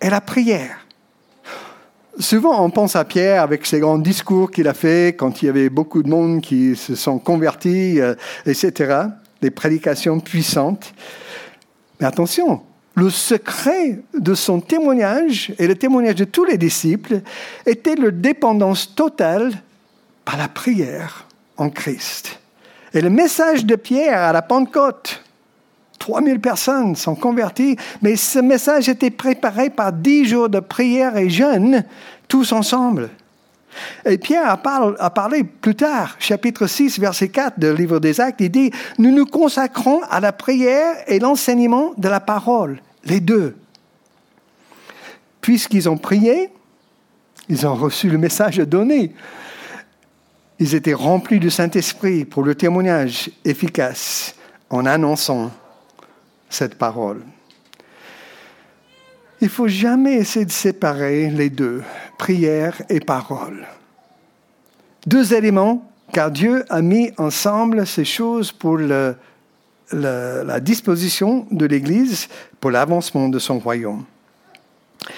et 0.00 0.08
la 0.08 0.20
prière. 0.20 0.86
Souvent, 2.18 2.62
on 2.62 2.70
pense 2.70 2.96
à 2.96 3.04
Pierre 3.04 3.42
avec 3.42 3.66
ses 3.66 3.80
grands 3.80 3.98
discours 3.98 4.50
qu'il 4.50 4.68
a 4.68 4.74
fait 4.74 5.16
quand 5.16 5.42
il 5.42 5.46
y 5.46 5.48
avait 5.48 5.70
beaucoup 5.70 6.02
de 6.02 6.08
monde 6.08 6.40
qui 6.40 6.76
se 6.76 6.94
sont 6.94 7.18
convertis, 7.18 8.00
euh, 8.00 8.14
etc. 8.46 9.06
Des 9.40 9.50
prédications 9.50 10.20
puissantes. 10.20 10.92
Mais 12.00 12.06
attention, 12.06 12.62
le 12.94 13.08
secret 13.08 14.00
de 14.18 14.34
son 14.34 14.60
témoignage 14.60 15.52
et 15.58 15.66
le 15.66 15.74
témoignage 15.74 16.16
de 16.16 16.24
tous 16.24 16.44
les 16.44 16.58
disciples 16.58 17.20
était 17.64 17.94
leur 17.94 18.12
dépendance 18.12 18.94
totale 18.94 19.52
par 20.24 20.36
la 20.36 20.48
prière 20.48 21.26
en 21.56 21.70
Christ. 21.70 22.38
Et 22.92 23.00
le 23.00 23.10
message 23.10 23.64
de 23.64 23.76
Pierre 23.76 24.20
à 24.20 24.32
la 24.32 24.42
Pentecôte, 24.42 25.21
3000 26.02 26.40
personnes 26.40 26.96
sont 26.96 27.14
converties, 27.14 27.76
mais 28.02 28.16
ce 28.16 28.40
message 28.40 28.88
était 28.88 29.12
préparé 29.12 29.70
par 29.70 29.92
10 29.92 30.24
jours 30.24 30.48
de 30.48 30.58
prière 30.58 31.16
et 31.16 31.30
jeûne, 31.30 31.84
tous 32.26 32.50
ensemble. 32.50 33.08
Et 34.04 34.18
Pierre 34.18 34.50
a, 34.50 35.10
parlé 35.10 35.44
plus 35.44 35.76
tard, 35.76 36.16
chapitre 36.18 36.66
6, 36.66 36.98
verset 36.98 37.28
4 37.28 37.60
du 37.60 37.72
livre 37.72 38.00
des 38.00 38.20
Actes, 38.20 38.40
il 38.40 38.50
dit, 38.50 38.72
nous 38.98 39.12
nous 39.12 39.26
consacrons 39.26 40.00
à 40.10 40.18
la 40.18 40.32
prière 40.32 40.96
et 41.06 41.20
l'enseignement 41.20 41.92
de 41.96 42.08
la 42.08 42.18
parole, 42.18 42.80
les 43.04 43.20
deux. 43.20 43.54
Puisqu'ils 45.40 45.88
ont 45.88 45.98
prié, 45.98 46.50
ils 47.48 47.64
ont 47.64 47.76
reçu 47.76 48.10
le 48.10 48.18
message 48.18 48.56
donné. 48.56 49.14
Ils 50.58 50.74
étaient 50.74 50.94
remplis 50.94 51.38
du 51.38 51.50
Saint-Esprit 51.50 52.24
pour 52.24 52.42
le 52.42 52.56
témoignage 52.56 53.30
efficace 53.44 54.34
en 54.68 54.84
annonçant 54.84 55.52
cette 56.52 56.76
parole. 56.76 57.22
Il 59.40 59.46
ne 59.46 59.50
faut 59.50 59.68
jamais 59.68 60.14
essayer 60.14 60.44
de 60.44 60.52
séparer 60.52 61.28
les 61.30 61.50
deux, 61.50 61.82
prière 62.16 62.80
et 62.88 63.00
parole. 63.00 63.66
Deux 65.06 65.34
éléments, 65.34 65.90
car 66.12 66.30
Dieu 66.30 66.64
a 66.68 66.80
mis 66.80 67.10
ensemble 67.18 67.86
ces 67.86 68.04
choses 68.04 68.52
pour 68.52 68.78
la 68.78 70.60
disposition 70.60 71.46
de 71.50 71.66
l'Église, 71.66 72.28
pour 72.60 72.70
l'avancement 72.70 73.28
de 73.28 73.40
son 73.40 73.58
royaume. 73.58 74.04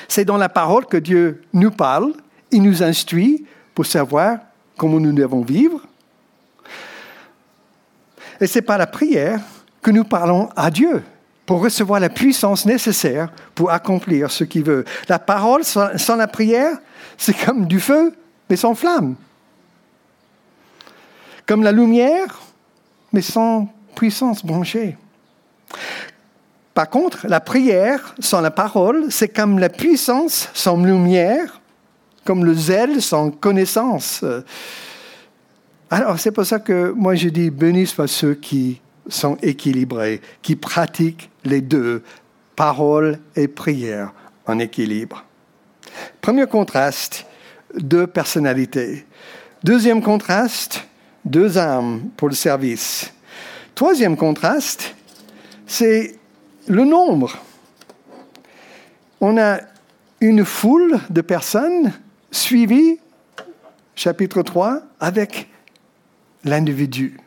C'est 0.08 0.24
dans 0.24 0.38
la 0.38 0.48
parole 0.48 0.86
que 0.86 0.96
Dieu 0.96 1.42
nous 1.52 1.70
parle, 1.70 2.14
il 2.50 2.62
nous 2.62 2.82
instruit 2.82 3.44
pour 3.74 3.84
savoir 3.84 4.38
comment 4.78 5.00
nous 5.00 5.12
devons 5.12 5.42
vivre. 5.42 5.80
Et 8.40 8.46
c'est 8.46 8.62
par 8.62 8.78
la 8.78 8.86
prière 8.86 9.40
que 9.82 9.90
nous 9.90 10.04
parlons 10.04 10.48
à 10.56 10.70
Dieu 10.70 11.02
pour 11.46 11.62
recevoir 11.62 12.00
la 12.00 12.08
puissance 12.08 12.64
nécessaire 12.64 13.30
pour 13.54 13.70
accomplir 13.70 14.30
ce 14.30 14.44
qu'il 14.44 14.64
veut. 14.64 14.84
La 15.08 15.18
parole 15.18 15.64
sans, 15.64 16.16
la 16.16 16.26
prière, 16.26 16.78
c'est 17.18 17.34
comme 17.44 17.66
du 17.66 17.80
feu, 17.80 18.14
mais 18.48 18.56
sans 18.56 18.74
flamme. 18.74 19.16
Comme 21.46 21.62
la 21.62 21.72
lumière, 21.72 22.40
mais 23.12 23.20
sans 23.20 23.68
puissance 23.94 24.44
branchée. 24.44 24.96
Par 26.72 26.88
contre, 26.88 27.26
la 27.28 27.40
prière 27.40 28.14
sans 28.18 28.40
la 28.40 28.50
parole, 28.50 29.06
c'est 29.10 29.28
comme 29.28 29.58
la 29.58 29.68
puissance 29.68 30.48
sans 30.54 30.82
lumière, 30.82 31.60
comme 32.24 32.44
le 32.44 32.54
zèle 32.54 33.02
sans 33.02 33.30
connaissance. 33.30 34.24
Alors, 35.90 36.18
c'est 36.18 36.32
pour 36.32 36.46
ça 36.46 36.58
que 36.58 36.90
moi 36.90 37.14
je 37.14 37.28
dis 37.28 37.50
bénis 37.50 37.86
soient 37.86 38.08
ceux 38.08 38.34
qui 38.34 38.80
sont 39.08 39.37
équilibrés, 39.42 40.20
qui 40.42 40.56
pratiquent 40.56 41.30
les 41.44 41.61
deux, 41.61 42.02
parole 42.56 43.18
et 43.37 43.49
prière, 43.49 44.12
en 44.46 44.58
équilibre. 44.58 45.25
Premier 46.20 46.46
contraste, 46.46 47.26
deux 47.76 48.06
personnalités. 48.06 49.04
Deuxième 49.62 50.02
contraste, 50.02 50.87
deux 51.25 51.58
âmes 51.58 52.11
pour 52.16 52.28
le 52.28 52.34
service. 52.34 53.12
Troisième 53.75 54.16
contraste, 54.16 54.94
c'est 55.66 56.16
le 56.68 56.84
nombre. 56.84 57.38
On 59.20 59.38
a 59.38 59.61
une 60.20 60.44
foule 60.44 61.00
de 61.11 61.20
personnes 61.20 61.92
suivies, 62.30 62.99
chapitre 63.94 64.42
3, 64.42 64.82
avec 65.00 65.49
l'individu. 66.44 67.18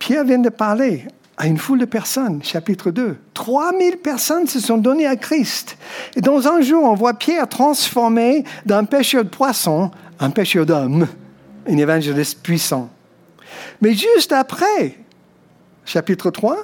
Pierre 0.00 0.24
vient 0.24 0.38
de 0.38 0.48
parler 0.48 1.04
à 1.36 1.46
une 1.46 1.58
foule 1.58 1.78
de 1.78 1.84
personnes, 1.84 2.42
chapitre 2.42 2.90
2. 2.90 3.16
3000 3.34 3.98
personnes 3.98 4.46
se 4.46 4.58
sont 4.58 4.78
données 4.78 5.06
à 5.06 5.14
Christ. 5.14 5.76
Et 6.16 6.22
dans 6.22 6.48
un 6.48 6.62
jour, 6.62 6.82
on 6.84 6.94
voit 6.94 7.14
Pierre 7.14 7.48
transformé 7.48 8.44
d'un 8.66 8.84
pêcheur 8.84 9.24
de 9.24 9.28
poissons 9.28 9.90
en 10.18 10.30
pêcheur 10.30 10.66
d'hommes, 10.66 11.06
un 11.68 11.76
évangéliste 11.76 12.42
puissant. 12.42 12.88
Mais 13.82 13.92
juste 13.92 14.32
après, 14.32 14.96
chapitre 15.84 16.30
3, 16.30 16.56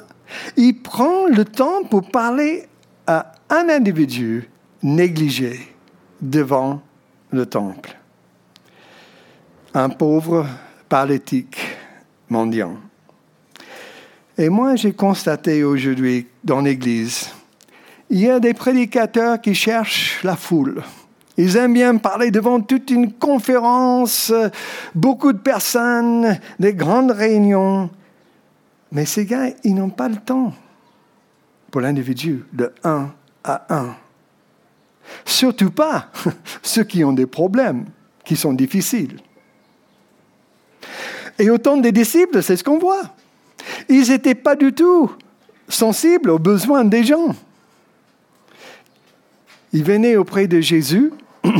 il 0.56 0.80
prend 0.82 1.26
le 1.26 1.44
temps 1.44 1.84
pour 1.84 2.08
parler 2.10 2.66
à 3.06 3.32
un 3.50 3.68
individu 3.68 4.50
négligé 4.82 5.60
devant 6.22 6.80
le 7.30 7.44
temple. 7.44 7.96
Un 9.74 9.90
pauvre 9.90 10.46
paralytique 10.88 11.58
mendiant. 12.30 12.76
Et 14.38 14.50
moi, 14.50 14.76
j'ai 14.76 14.92
constaté 14.92 15.64
aujourd'hui 15.64 16.26
dans 16.44 16.60
l'Église, 16.60 17.30
il 18.10 18.20
y 18.20 18.30
a 18.30 18.38
des 18.38 18.52
prédicateurs 18.52 19.40
qui 19.40 19.54
cherchent 19.54 20.22
la 20.22 20.36
foule. 20.36 20.82
Ils 21.38 21.56
aiment 21.56 21.74
bien 21.74 21.96
parler 21.96 22.30
devant 22.30 22.60
toute 22.60 22.90
une 22.90 23.12
conférence, 23.12 24.32
beaucoup 24.94 25.32
de 25.32 25.38
personnes, 25.38 26.38
des 26.58 26.74
grandes 26.74 27.10
réunions. 27.10 27.90
Mais 28.92 29.06
ces 29.06 29.26
gars, 29.26 29.48
ils 29.64 29.74
n'ont 29.74 29.90
pas 29.90 30.08
le 30.08 30.16
temps 30.16 30.52
pour 31.70 31.80
l'individu 31.80 32.44
de 32.52 32.72
un 32.84 33.10
à 33.42 33.74
un. 33.74 33.96
Surtout 35.24 35.70
pas 35.70 36.10
ceux 36.62 36.84
qui 36.84 37.04
ont 37.04 37.12
des 37.12 37.26
problèmes 37.26 37.86
qui 38.24 38.36
sont 38.36 38.52
difficiles. 38.52 39.18
Et 41.38 41.50
autant 41.50 41.76
des 41.76 41.92
disciples, 41.92 42.42
c'est 42.42 42.56
ce 42.56 42.64
qu'on 42.64 42.78
voit. 42.78 43.14
Ils 43.88 44.10
n'étaient 44.10 44.34
pas 44.34 44.56
du 44.56 44.72
tout 44.72 45.10
sensibles 45.68 46.30
aux 46.30 46.38
besoins 46.38 46.84
des 46.84 47.04
gens. 47.04 47.34
Ils 49.72 49.84
venaient 49.84 50.16
auprès 50.16 50.46
de 50.46 50.60
Jésus. 50.60 51.12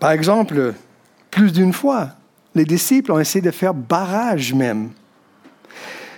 Par 0.00 0.10
exemple, 0.12 0.74
plus 1.30 1.52
d'une 1.52 1.72
fois, 1.72 2.10
les 2.54 2.64
disciples 2.64 3.12
ont 3.12 3.20
essayé 3.20 3.42
de 3.42 3.50
faire 3.50 3.74
barrage 3.74 4.52
même 4.54 4.90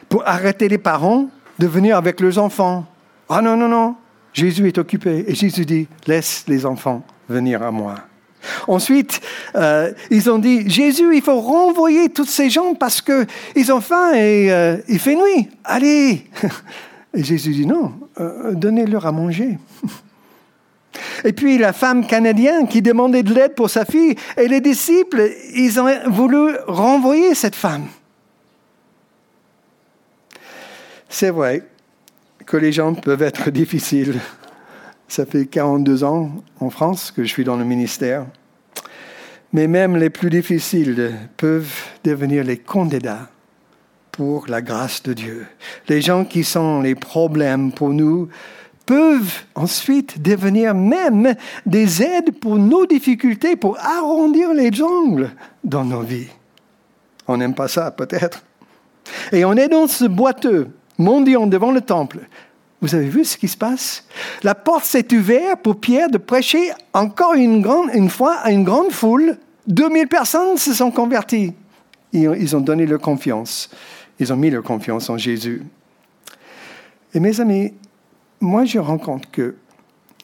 pour 0.08 0.26
arrêter 0.26 0.68
les 0.68 0.78
parents 0.78 1.28
de 1.58 1.66
venir 1.66 1.96
avec 1.96 2.20
leurs 2.20 2.38
enfants. 2.38 2.86
Ah 3.28 3.42
non, 3.42 3.56
non, 3.56 3.68
non, 3.68 3.96
Jésus 4.32 4.66
est 4.66 4.78
occupé 4.78 5.24
et 5.26 5.34
Jésus 5.34 5.64
dit, 5.64 5.88
laisse 6.06 6.44
les 6.48 6.64
enfants 6.66 7.04
venir 7.28 7.62
à 7.62 7.70
moi. 7.70 7.96
Ensuite, 8.68 9.20
euh, 9.54 9.92
ils 10.10 10.30
ont 10.30 10.38
dit, 10.38 10.68
Jésus, 10.68 11.16
il 11.16 11.22
faut 11.22 11.40
renvoyer 11.40 12.08
tous 12.08 12.26
ces 12.26 12.50
gens 12.50 12.74
parce 12.74 13.00
qu'ils 13.00 13.72
ont 13.72 13.80
faim 13.80 14.12
et 14.14 14.52
euh, 14.52 14.76
il 14.88 14.98
fait 14.98 15.16
nuit. 15.16 15.48
Allez. 15.64 16.24
Et 17.14 17.22
Jésus 17.22 17.52
dit, 17.52 17.66
non, 17.66 17.92
euh, 18.20 18.52
donnez-leur 18.52 19.06
à 19.06 19.12
manger. 19.12 19.58
Et 21.24 21.32
puis 21.32 21.58
la 21.58 21.72
femme 21.72 22.06
canadienne 22.06 22.66
qui 22.66 22.82
demandait 22.82 23.22
de 23.22 23.34
l'aide 23.34 23.54
pour 23.54 23.70
sa 23.70 23.84
fille, 23.84 24.14
et 24.36 24.48
les 24.48 24.60
disciples, 24.60 25.30
ils 25.54 25.80
ont 25.80 25.88
voulu 26.10 26.54
renvoyer 26.66 27.34
cette 27.34 27.54
femme. 27.54 27.86
C'est 31.08 31.30
vrai 31.30 31.62
que 32.44 32.56
les 32.56 32.72
gens 32.72 32.94
peuvent 32.94 33.22
être 33.22 33.50
difficiles. 33.50 34.20
Ça 35.12 35.26
fait 35.26 35.44
42 35.44 36.04
ans 36.04 36.30
en 36.58 36.70
France 36.70 37.10
que 37.10 37.22
je 37.22 37.28
suis 37.28 37.44
dans 37.44 37.56
le 37.56 37.66
ministère. 37.66 38.24
Mais 39.52 39.68
même 39.68 39.94
les 39.98 40.08
plus 40.08 40.30
difficiles 40.30 41.12
peuvent 41.36 41.82
devenir 42.02 42.44
les 42.44 42.56
candidats 42.56 43.28
pour 44.10 44.46
la 44.48 44.62
grâce 44.62 45.02
de 45.02 45.12
Dieu. 45.12 45.46
Les 45.90 46.00
gens 46.00 46.24
qui 46.24 46.44
sont 46.44 46.80
les 46.80 46.94
problèmes 46.94 47.72
pour 47.72 47.90
nous 47.90 48.30
peuvent 48.86 49.42
ensuite 49.54 50.22
devenir 50.22 50.74
même 50.74 51.34
des 51.66 52.02
aides 52.02 52.38
pour 52.40 52.56
nos 52.56 52.86
difficultés, 52.86 53.54
pour 53.54 53.78
arrondir 53.80 54.54
les 54.54 54.72
jungles 54.72 55.32
dans 55.62 55.84
nos 55.84 56.00
vies. 56.00 56.30
On 57.28 57.36
n'aime 57.36 57.54
pas 57.54 57.68
ça, 57.68 57.90
peut-être. 57.90 58.42
Et 59.30 59.44
on 59.44 59.52
est 59.58 59.68
dans 59.68 59.88
ce 59.88 60.06
boiteux, 60.06 60.68
mendiant 60.96 61.46
devant 61.46 61.70
le 61.70 61.82
temple. 61.82 62.20
Vous 62.82 62.96
avez 62.96 63.08
vu 63.08 63.24
ce 63.24 63.36
qui 63.36 63.46
se 63.46 63.56
passe? 63.56 64.04
La 64.42 64.56
porte 64.56 64.84
s'est 64.84 65.14
ouverte 65.14 65.62
pour 65.62 65.80
Pierre 65.80 66.10
de 66.10 66.18
prêcher 66.18 66.72
encore 66.92 67.34
une, 67.34 67.62
grande, 67.62 67.90
une 67.94 68.10
fois 68.10 68.34
à 68.34 68.50
une 68.50 68.64
grande 68.64 68.90
foule. 68.90 69.38
2000 69.68 70.08
personnes 70.08 70.56
se 70.58 70.74
sont 70.74 70.90
converties. 70.90 71.54
Ils 72.12 72.56
ont 72.56 72.60
donné 72.60 72.84
leur 72.84 73.00
confiance. 73.00 73.70
Ils 74.18 74.32
ont 74.32 74.36
mis 74.36 74.50
leur 74.50 74.64
confiance 74.64 75.08
en 75.08 75.16
Jésus. 75.16 75.62
Et 77.14 77.20
mes 77.20 77.40
amis, 77.40 77.72
moi 78.40 78.64
je 78.64 78.80
rends 78.80 78.98
compte 78.98 79.30
que 79.30 79.54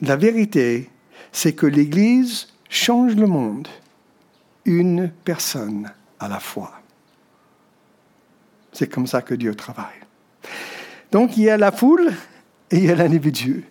la 0.01 0.17
vérité, 0.17 0.91
c'est 1.31 1.53
que 1.53 1.67
l'Église 1.67 2.49
change 2.69 3.15
le 3.15 3.29
monde, 3.29 3.69
une 4.65 5.13
personne 5.25 5.93
à 6.19 6.29
la 6.29 6.41
fois. 6.41 6.73
C'est 8.73 8.89
comme 8.89 9.07
ça 9.07 9.23
que 9.23 9.35
Dieu 9.35 9.55
travaille. 9.55 9.87
Donc 11.13 11.37
il 11.37 11.45
y 11.45 11.51
a 11.51 11.57
la 11.57 11.71
foule 11.71 12.13
et 12.71 12.77
il 12.77 12.85
y 12.85 12.91
a 12.91 12.95
l'individu. 12.95 13.65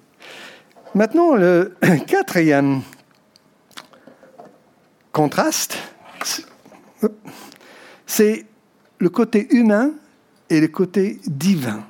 Maintenant, 0.95 1.35
le 1.35 1.75
quatrième 2.07 2.81
contraste, 5.11 5.77
c'est 8.05 8.45
le 8.99 9.09
côté 9.09 9.47
humain 9.55 9.91
et 10.49 10.59
le 10.59 10.67
côté 10.67 11.19
divin. 11.25 11.83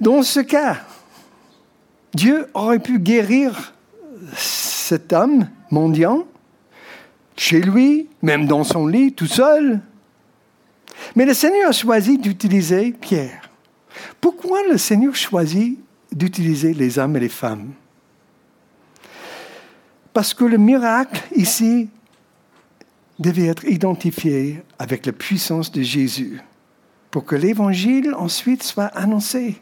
Dans 0.00 0.22
ce 0.22 0.40
cas, 0.40 0.78
Dieu 2.14 2.46
aurait 2.54 2.78
pu 2.78 2.98
guérir 2.98 3.74
cet 4.36 5.12
homme 5.12 5.48
mendiant 5.70 6.26
chez 7.36 7.60
lui, 7.60 8.08
même 8.22 8.46
dans 8.46 8.64
son 8.64 8.86
lit, 8.86 9.12
tout 9.12 9.26
seul. 9.26 9.80
Mais 11.16 11.24
le 11.24 11.34
Seigneur 11.34 11.70
a 11.70 11.72
choisi 11.72 12.18
d'utiliser 12.18 12.92
Pierre. 12.92 13.49
Pourquoi 14.20 14.66
le 14.68 14.78
Seigneur 14.78 15.14
choisit 15.14 15.78
d'utiliser 16.12 16.74
les 16.74 16.98
hommes 16.98 17.16
et 17.16 17.20
les 17.20 17.28
femmes? 17.28 17.72
Parce 20.12 20.34
que 20.34 20.44
le 20.44 20.58
miracle 20.58 21.22
ici 21.34 21.88
devait 23.18 23.46
être 23.46 23.64
identifié 23.64 24.62
avec 24.78 25.06
la 25.06 25.12
puissance 25.12 25.70
de 25.70 25.82
Jésus 25.82 26.40
pour 27.10 27.24
que 27.24 27.36
l'évangile 27.36 28.14
ensuite 28.14 28.62
soit 28.62 28.86
annoncé. 28.86 29.60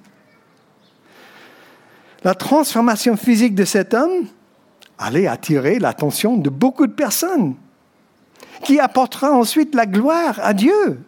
La 2.24 2.35
transformation 2.35 3.16
physique 3.16 3.55
de 3.55 3.64
cet 3.64 3.94
homme 3.94 4.26
allait 4.98 5.26
attirer 5.26 5.79
l'attention 5.79 6.37
de 6.37 6.50
beaucoup 6.50 6.87
de 6.87 6.92
personnes, 6.92 7.55
qui 8.64 8.81
apportera 8.81 9.33
ensuite 9.33 9.74
la 9.74 9.87
gloire 9.87 10.38
à 10.42 10.52
Dieu 10.52 11.00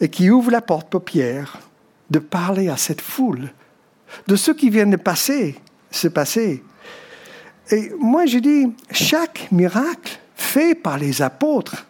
et 0.00 0.08
qui 0.08 0.30
ouvre 0.30 0.50
la 0.50 0.60
porte 0.60 0.90
pour 0.90 1.04
Pierre 1.04 1.58
de 2.14 2.20
parler 2.20 2.68
à 2.68 2.76
cette 2.76 3.00
foule 3.00 3.50
de 4.28 4.36
ce 4.36 4.52
qui 4.52 4.70
vient 4.70 4.86
de 4.86 4.94
passer, 4.94 5.56
se 5.90 6.06
passer. 6.06 6.62
Et 7.72 7.90
moi, 7.98 8.24
je 8.26 8.38
dis, 8.38 8.72
chaque 8.92 9.50
miracle 9.50 10.20
fait 10.36 10.76
par 10.76 10.96
les 10.96 11.22
apôtres 11.22 11.86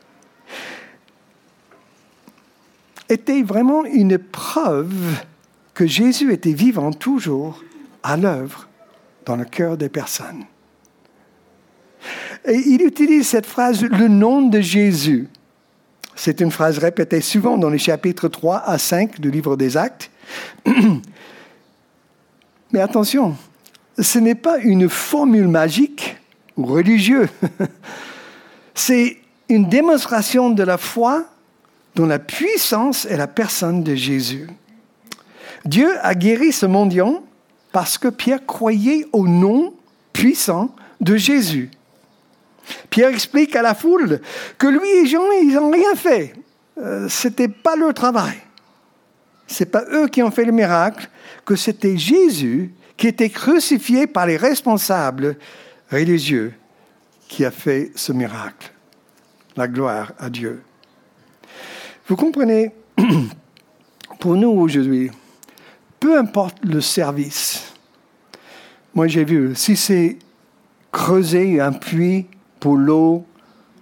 était 3.11 3.43
vraiment 3.43 3.85
une 3.85 4.17
preuve 4.17 4.95
que 5.75 5.87
Jésus 5.87 6.33
était 6.33 6.55
vivant 6.55 6.91
toujours 6.91 7.63
à 8.03 8.17
l'œuvre 8.17 8.67
dans 9.27 9.37
le 9.37 9.45
cœur 9.45 9.77
des 9.77 9.91
personnes. 9.91 10.45
Et 12.47 12.63
il 12.67 12.81
utilise 12.81 13.29
cette 13.29 13.47
phrase, 13.47 13.83
le 13.83 14.09
nom 14.09 14.49
de 14.49 14.61
Jésus. 14.61 15.29
C'est 16.15 16.41
une 16.41 16.51
phrase 16.51 16.79
répétée 16.79 17.21
souvent 17.21 17.59
dans 17.59 17.69
les 17.69 17.79
chapitres 17.79 18.29
3 18.29 18.63
à 18.65 18.79
5 18.79 19.21
du 19.21 19.31
livre 19.31 19.57
des 19.57 19.77
Actes. 19.77 20.11
Mais 22.73 22.81
attention, 22.81 23.37
ce 23.99 24.19
n'est 24.19 24.35
pas 24.35 24.59
une 24.59 24.89
formule 24.89 25.49
magique 25.49 26.17
ou 26.57 26.67
religieuse. 26.67 27.29
C'est 28.75 29.19
une 29.49 29.69
démonstration 29.69 30.51
de 30.51 30.63
la 30.63 30.79
foi 30.79 31.27
dont 31.95 32.07
la 32.07 32.19
puissance 32.19 33.05
est 33.05 33.17
la 33.17 33.29
personne 33.29 33.85
de 33.85 33.95
Jésus. 33.95 34.49
Dieu 35.65 35.89
a 36.03 36.15
guéri 36.15 36.53
ce 36.53 36.67
mendiant 36.67 37.23
parce 37.73 37.99
que 37.99 38.09
Pierre 38.09 38.45
croyait 38.45 39.07
au 39.13 39.27
nom 39.27 39.75
puissant 40.13 40.75
de 41.01 41.17
Jésus. 41.17 41.71
Pierre 42.91 43.11
explique 43.11 43.55
à 43.57 43.63
la 43.63 43.75
foule 43.75 44.21
que 44.59 44.67
lui 44.67 44.89
et 44.89 45.07
Jean, 45.07 45.31
ils 45.43 45.55
n'ont 45.55 45.71
rien 45.71 45.95
fait. 45.95 46.35
Euh, 46.79 47.09
Ce 47.09 47.29
n'était 47.29 47.49
pas 47.49 47.77
leur 47.77 47.95
travail. 47.95 48.35
Ce 49.55 49.63
n'est 49.63 49.71
pas 49.71 49.85
eux 49.93 50.09
qui 50.09 50.21
ont 50.21 50.33
fait 50.33 50.45
le 50.45 50.51
miracle, 50.51 51.09
que 51.45 51.55
c'était 51.55 51.97
Jésus 51.97 52.75
qui 52.97 53.07
était 53.07 53.31
crucifié 53.31 54.09
par 54.09 54.27
les 54.27 54.37
responsables 54.37 55.37
religieux 55.93 56.55
qui 57.29 57.45
a 57.45 57.53
fait 57.53 57.93
ce 57.95 58.13
miracle. 58.13 58.73
La 59.57 59.69
gloire 59.69 60.13
à 60.19 60.29
Dieu. 60.29 60.63
Vous 62.09 62.17
comprenez, 62.17 62.73
pour 64.19 64.35
nous 64.35 64.51
aujourd'hui, 64.51 65.13
peu 66.01 66.19
importe 66.19 66.59
le 66.65 66.81
service, 66.81 67.73
moi 68.93 69.07
j'ai 69.07 69.25
vu, 69.25 69.55
si 69.55 69.77
c'est 69.77 70.19
creuser 70.91 71.61
un 71.61 71.73
puits 71.73 72.27
pour 72.59 72.77
l'eau 72.77 73.25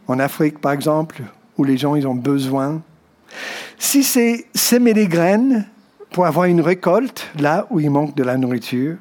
en 0.07 0.19
Afrique 0.19 0.61
par 0.61 0.73
exemple, 0.73 1.23
où 1.57 1.65
les 1.65 1.79
gens 1.79 1.95
ils 1.95 2.07
ont 2.07 2.15
besoin, 2.15 2.83
si 3.83 4.05
c'est 4.05 4.47
semer 4.55 4.95
des 4.95 5.09
graines 5.09 5.66
pour 6.12 6.25
avoir 6.25 6.47
une 6.47 6.61
récolte 6.61 7.29
là 7.40 7.66
où 7.68 7.81
il 7.81 7.90
manque 7.90 8.14
de 8.14 8.23
la 8.23 8.37
nourriture, 8.37 8.97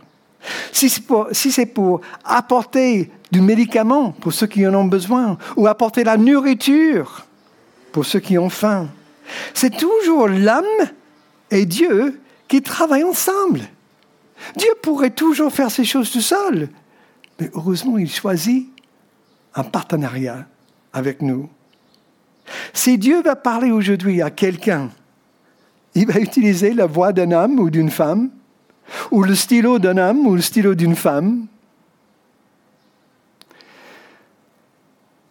si 0.71 0.89
c'est 0.89 1.05
pour, 1.05 1.29
pour 1.75 2.01
apporter 2.25 3.11
du 3.31 3.41
médicament 3.41 4.11
pour 4.11 4.33
ceux 4.33 4.47
qui 4.47 4.65
en 4.65 4.73
ont 4.73 4.85
besoin, 4.85 5.37
ou 5.55 5.67
apporter 5.67 6.03
la 6.03 6.17
nourriture 6.17 7.27
pour 7.91 8.07
ceux 8.07 8.19
qui 8.19 8.39
ont 8.39 8.49
faim, 8.49 8.89
c'est 9.53 9.77
toujours 9.77 10.27
l'homme 10.27 10.65
et 11.51 11.67
Dieu 11.67 12.19
qui 12.47 12.63
travaillent 12.63 13.03
ensemble. 13.03 13.61
Dieu 14.57 14.71
pourrait 14.81 15.11
toujours 15.11 15.53
faire 15.53 15.69
ces 15.69 15.85
choses 15.85 16.09
tout 16.09 16.21
seul, 16.21 16.69
mais 17.39 17.51
heureusement, 17.53 17.99
il 17.99 18.11
choisit 18.11 18.67
un 19.53 19.63
partenariat 19.63 20.47
avec 20.91 21.21
nous. 21.21 21.49
Si 22.73 22.97
Dieu 22.97 23.21
va 23.21 23.35
parler 23.35 23.71
aujourd'hui 23.71 24.21
à 24.21 24.29
quelqu'un, 24.29 24.89
il 25.93 26.07
va 26.07 26.19
utiliser 26.19 26.73
la 26.73 26.85
voix 26.85 27.11
d'un 27.11 27.31
homme 27.31 27.59
ou 27.59 27.69
d'une 27.69 27.91
femme, 27.91 28.29
ou 29.11 29.23
le 29.23 29.35
stylo 29.35 29.79
d'un 29.79 29.97
homme 29.97 30.25
ou 30.25 30.35
le 30.35 30.41
stylo 30.41 30.75
d'une 30.75 30.95
femme. 30.95 31.47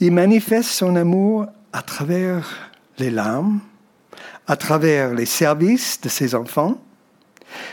Il 0.01 0.13
manifeste 0.13 0.71
son 0.71 0.97
amour 0.97 1.47
à 1.73 1.83
travers 1.83 2.71
les 2.99 3.11
larmes, 3.11 3.61
à 4.47 4.57
travers 4.57 5.15
les 5.15 5.27
services 5.27 6.01
de 6.01 6.09
ses 6.09 6.35
enfants. 6.35 6.81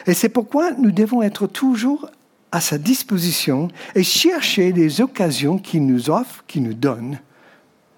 Et 0.06 0.14
c'est 0.14 0.30
pourquoi 0.30 0.72
nous 0.72 0.92
devons 0.92 1.22
être 1.22 1.48
toujours 1.48 2.10
à 2.52 2.62
sa 2.62 2.78
disposition 2.78 3.68
et 3.96 4.04
chercher 4.04 4.72
les 4.72 5.02
occasions 5.02 5.58
qu'il 5.58 5.86
nous 5.86 6.10
offre, 6.10 6.44
qu'il 6.48 6.64
nous 6.64 6.74
donne, 6.74 7.20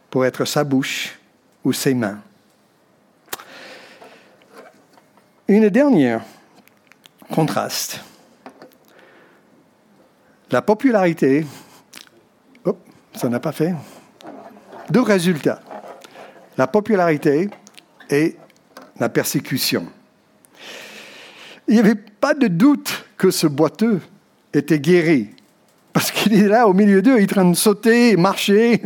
pour 0.09 0.25
être 0.25 0.45
sa 0.45 0.63
bouche 0.63 1.18
ou 1.63 1.73
ses 1.73 1.93
mains. 1.93 2.19
Une 5.47 5.69
dernière 5.69 6.21
contraste. 7.31 8.01
La 10.51 10.61
popularité, 10.61 11.45
oh, 12.65 12.77
ça 13.15 13.29
n'a 13.29 13.39
pas 13.39 13.51
fait. 13.51 13.73
Deux 14.89 15.01
résultats. 15.01 15.61
La 16.57 16.67
popularité 16.67 17.49
et 18.09 18.35
la 18.99 19.09
persécution. 19.09 19.87
Il 21.67 21.75
n'y 21.75 21.79
avait 21.79 21.95
pas 21.95 22.33
de 22.33 22.47
doute 22.47 23.05
que 23.17 23.31
ce 23.31 23.47
boiteux 23.47 24.01
était 24.53 24.79
guéri. 24.79 25.29
Parce 25.99 26.11
qu'il 26.11 26.33
est 26.33 26.47
là 26.47 26.65
au 26.65 26.71
milieu 26.71 27.01
d'eux, 27.01 27.17
il 27.17 27.23
est 27.23 27.31
en 27.33 27.41
train 27.41 27.49
de 27.49 27.57
sauter, 27.57 28.15
marcher. 28.15 28.81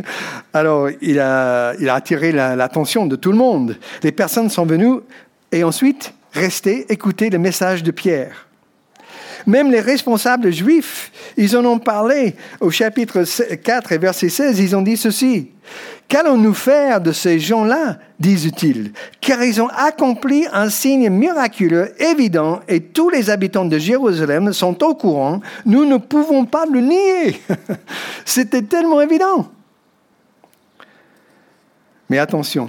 Alors, 0.52 0.88
il 1.00 1.20
a, 1.20 1.72
attiré 1.90 2.32
l'attention 2.32 3.06
de 3.06 3.14
tout 3.14 3.30
le 3.30 3.38
monde. 3.38 3.76
Les 4.02 4.10
personnes 4.10 4.50
sont 4.50 4.66
venues 4.66 4.98
et 5.52 5.62
ensuite 5.62 6.12
rester 6.32 6.92
écouter 6.92 7.30
le 7.30 7.38
message 7.38 7.84
de 7.84 7.92
Pierre. 7.92 8.48
Même 9.46 9.70
les 9.70 9.80
responsables 9.80 10.52
juifs, 10.52 11.10
ils 11.36 11.56
en 11.56 11.64
ont 11.64 11.78
parlé 11.78 12.34
au 12.60 12.70
chapitre 12.70 13.24
4 13.56 13.92
et 13.92 13.98
verset 13.98 14.28
16, 14.28 14.58
ils 14.58 14.76
ont 14.76 14.82
dit 14.82 14.96
ceci. 14.96 15.50
Qu'allons-nous 16.08 16.54
faire 16.54 17.00
de 17.00 17.12
ces 17.12 17.38
gens-là 17.38 17.96
disent-ils, 18.20 18.92
car 19.20 19.42
ils 19.42 19.60
ont 19.60 19.68
accompli 19.68 20.46
un 20.52 20.68
signe 20.68 21.08
miraculeux 21.08 21.92
évident 22.00 22.60
et 22.68 22.80
tous 22.80 23.08
les 23.08 23.30
habitants 23.30 23.64
de 23.64 23.78
Jérusalem 23.78 24.52
sont 24.52 24.82
au 24.84 24.94
courant, 24.94 25.40
nous 25.64 25.84
ne 25.84 25.96
pouvons 25.96 26.44
pas 26.44 26.66
le 26.66 26.80
nier. 26.80 27.40
C'était 28.24 28.62
tellement 28.62 29.00
évident. 29.00 29.48
Mais 32.10 32.18
attention, 32.18 32.68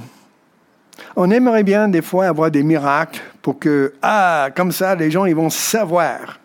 on 1.15 1.29
aimerait 1.29 1.63
bien 1.63 1.87
des 1.87 2.01
fois 2.01 2.27
avoir 2.27 2.49
des 2.49 2.63
miracles 2.63 3.21
pour 3.41 3.59
que, 3.59 3.93
ah, 4.01 4.49
comme 4.55 4.71
ça, 4.71 4.95
les 4.95 5.11
gens, 5.11 5.25
ils 5.25 5.35
vont 5.35 5.49
savoir. 5.49 6.39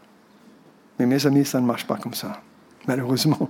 Mais 1.00 1.06
mes 1.06 1.26
amis, 1.26 1.46
ça 1.46 1.58
ne 1.58 1.66
marche 1.66 1.86
pas 1.86 1.96
comme 1.96 2.12
ça, 2.12 2.42
malheureusement. 2.86 3.48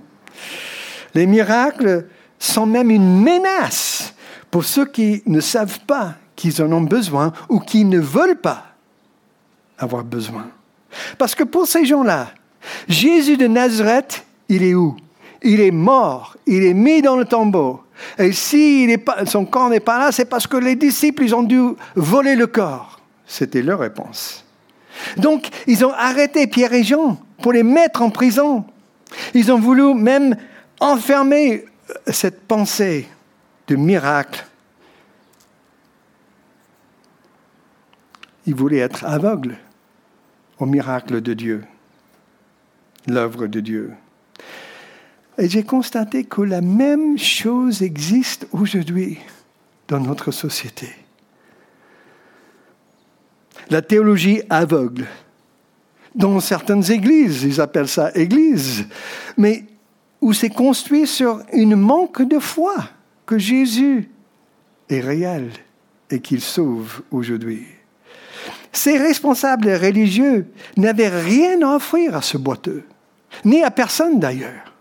Les 1.13 1.25
miracles 1.25 2.07
sont 2.39 2.65
même 2.65 2.89
une 2.89 3.21
menace 3.21 4.13
pour 4.49 4.63
ceux 4.63 4.85
qui 4.85 5.21
ne 5.25 5.41
savent 5.41 5.81
pas 5.81 6.13
qu'ils 6.33 6.63
en 6.63 6.71
ont 6.71 6.81
besoin 6.81 7.33
ou 7.49 7.59
qui 7.59 7.83
ne 7.83 7.99
veulent 7.99 8.39
pas 8.39 8.67
avoir 9.77 10.05
besoin. 10.05 10.47
Parce 11.17 11.35
que 11.35 11.43
pour 11.43 11.67
ces 11.67 11.83
gens-là, 11.83 12.29
Jésus 12.87 13.35
de 13.35 13.47
Nazareth, 13.47 14.25
il 14.47 14.63
est 14.63 14.73
où? 14.73 14.95
Il 15.43 15.59
est 15.59 15.71
mort, 15.71 16.37
il 16.47 16.63
est 16.63 16.73
mis 16.73 17.01
dans 17.01 17.17
le 17.17 17.25
tombeau. 17.25 17.81
Et 18.17 18.31
si 18.31 18.97
son 19.25 19.43
corps 19.43 19.67
n'est 19.67 19.81
pas 19.81 19.99
là, 19.99 20.13
c'est 20.13 20.23
parce 20.23 20.47
que 20.47 20.55
les 20.55 20.77
disciples, 20.77 21.23
ils 21.23 21.35
ont 21.35 21.43
dû 21.43 21.59
voler 21.95 22.35
le 22.37 22.47
corps. 22.47 23.01
C'était 23.25 23.61
leur 23.61 23.79
réponse. 23.79 24.45
Donc, 25.17 25.49
ils 25.67 25.83
ont 25.83 25.91
arrêté 25.91 26.47
Pierre 26.47 26.71
et 26.71 26.83
Jean 26.83 27.19
pour 27.41 27.53
les 27.53 27.63
mettre 27.63 28.01
en 28.01 28.09
prison. 28.09 28.65
Ils 29.33 29.51
ont 29.51 29.59
voulu 29.59 29.93
même 29.93 30.35
enfermer 30.79 31.65
euh, 31.89 31.93
cette 32.07 32.41
pensée 32.47 33.07
de 33.67 33.75
miracle. 33.75 34.45
Ils 38.45 38.55
voulaient 38.55 38.77
être 38.77 39.05
aveugles 39.05 39.57
au 40.57 40.65
miracle 40.65 41.21
de 41.21 41.33
Dieu, 41.33 41.63
l'œuvre 43.07 43.47
de 43.47 43.59
Dieu. 43.59 43.93
Et 45.37 45.49
j'ai 45.49 45.63
constaté 45.63 46.23
que 46.23 46.41
la 46.41 46.61
même 46.61 47.17
chose 47.17 47.81
existe 47.81 48.47
aujourd'hui 48.51 49.19
dans 49.87 49.99
notre 49.99 50.31
société. 50.31 50.89
La 53.69 53.81
théologie 53.81 54.41
aveugle, 54.49 55.07
dans 56.15 56.39
certaines 56.39 56.91
églises, 56.91 57.43
ils 57.43 57.61
appellent 57.61 57.87
ça 57.87 58.11
église, 58.15 58.85
mais 59.37 59.65
où 60.19 60.33
c'est 60.33 60.49
construit 60.49 61.07
sur 61.07 61.41
une 61.53 61.75
manque 61.75 62.21
de 62.21 62.39
foi 62.39 62.75
que 63.25 63.37
Jésus 63.37 64.09
est 64.89 64.99
réel 64.99 65.51
et 66.09 66.19
qu'il 66.19 66.41
sauve 66.41 67.01
aujourd'hui. 67.11 67.65
Ces 68.73 68.97
responsables 68.97 69.69
religieux 69.69 70.47
n'avaient 70.77 71.09
rien 71.09 71.61
à 71.61 71.75
offrir 71.75 72.15
à 72.15 72.21
ce 72.21 72.37
boiteux, 72.37 72.83
ni 73.45 73.63
à 73.63 73.71
personne 73.71 74.19
d'ailleurs. 74.19 74.73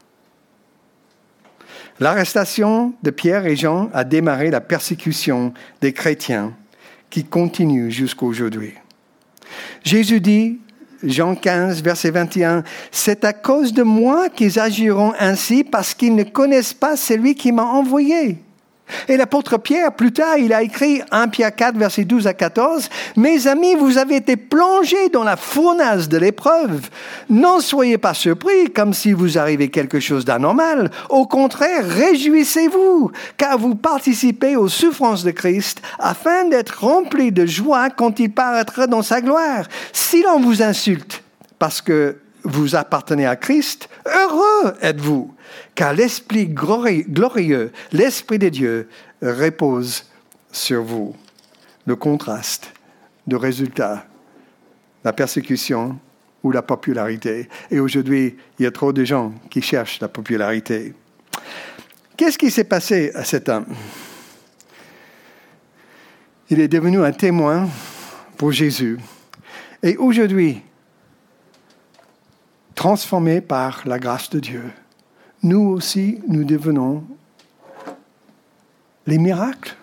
L'arrestation 1.99 2.95
de 3.03 3.11
Pierre 3.11 3.47
et 3.47 3.57
Jean 3.57 3.91
a 3.93 4.05
démarré 4.05 4.51
la 4.51 4.61
persécution 4.61 5.53
des 5.81 5.93
chrétiens 5.93 6.55
qui 7.11 7.25
continue 7.25 7.91
jusqu'à 7.91 8.25
aujourd'hui. 8.25 8.73
Jésus 9.85 10.21
dit 10.21 10.61
Jean 11.03 11.35
15, 11.35 11.83
verset 11.83 12.11
21, 12.11 12.63
C'est 12.91 13.25
à 13.25 13.33
cause 13.33 13.73
de 13.73 13.83
moi 13.83 14.29
qu'ils 14.29 14.59
agiront 14.59 15.13
ainsi 15.19 15.65
parce 15.65 15.95
qu'ils 15.95 16.15
ne 16.15 16.25
connaissent 16.25 16.75
pas 16.75 16.97
celui 16.97 17.35
qui 17.35 17.53
m'a 17.53 17.65
envoyé. 17.65 18.39
Et 19.09 19.17
l'apôtre 19.17 19.59
Pierre, 19.59 19.93
plus 19.93 20.13
tard, 20.13 20.37
il 20.39 20.53
a 20.53 20.63
écrit 20.63 21.03
1 21.11 21.29
Pierre 21.29 21.55
4, 21.55 21.77
verset 21.77 22.05
12 22.05 22.27
à 22.27 22.35
14, 22.35 22.89
Mes 23.17 23.47
amis, 23.47 23.75
vous 23.75 23.99
avez 23.99 24.17
été 24.17 24.37
plongés 24.37 25.09
dans 25.13 25.25
la 25.25 25.37
fournaise 25.37 26.09
de 26.09 26.19
l'épreuve. 26.19 26.89
N'en 27.29 27.61
soyez 27.61 27.99
pas 27.99 28.15
surpris 28.15 28.71
comme 28.75 28.95
si 28.95 29.13
vous 29.13 29.39
arrivait 29.39 29.69
quelque 29.69 30.01
chose 30.01 30.25
d'anormal. 30.25 30.91
Au 31.09 31.27
contraire, 31.27 31.87
réjouissez-vous, 31.87 33.11
car 33.37 33.59
vous 33.59 33.75
participez 33.75 34.57
aux 34.57 34.69
souffrances 34.69 35.25
de 35.25 35.31
Christ, 35.31 35.83
afin 35.99 36.45
d'être 36.45 36.85
remplis 36.85 37.33
de 37.33 37.47
joie 37.47 37.91
quand 37.91 38.19
il 38.21 38.33
paraîtra 38.33 38.87
dans 38.87 39.03
sa 39.03 39.21
gloire. 39.21 39.65
Si 39.93 40.23
l'on 40.23 40.41
vous 40.41 40.63
insulte 40.63 41.23
parce 41.61 41.83
que 41.83 42.17
vous 42.45 42.77
appartenez 42.77 43.27
à 43.27 43.37
Christ, 43.37 43.89
heureux 44.07 44.75
êtes-vous, 44.81 45.35
car 45.75 45.93
l'Esprit 45.93 46.47
glorieux, 46.49 47.73
l'Esprit 47.93 48.39
de 48.39 48.49
Dieu, 48.49 48.89
repose 49.23 50.05
sur 50.53 50.83
vous. 50.83 51.15
Le 51.87 51.97
contraste 51.97 52.73
de 53.27 53.37
résultat, 53.37 54.07
la 55.05 55.13
persécution 55.13 55.99
ou 56.43 56.51
la 56.53 56.63
popularité. 56.63 57.49
Et 57.71 57.81
aujourd'hui, 57.81 58.37
il 58.59 58.63
y 58.63 58.67
a 58.67 58.71
trop 58.71 58.93
de 58.93 59.05
gens 59.05 59.33
qui 59.51 59.63
cherchent 59.63 60.01
la 60.01 60.09
popularité. 60.09 60.95
Qu'est-ce 62.17 62.39
qui 62.39 62.51
s'est 62.51 62.65
passé 62.65 63.11
à 63.15 63.25
cet 63.25 63.49
homme? 63.49 63.67
Il 66.51 66.61
est 66.61 66.69
devenu 66.69 67.03
un 67.03 67.13
témoin 67.13 67.69
pour 68.37 68.53
Jésus. 68.53 68.99
Et 69.83 69.97
aujourd'hui, 69.97 70.63
transformés 72.81 73.43
par 73.43 73.83
la 73.85 73.99
grâce 73.99 74.31
de 74.31 74.41
Dieu, 74.41 74.63
nous 75.43 75.69
aussi, 75.69 76.19
nous 76.27 76.45
devenons 76.45 77.05
les 79.07 79.19
miracles 79.19 79.77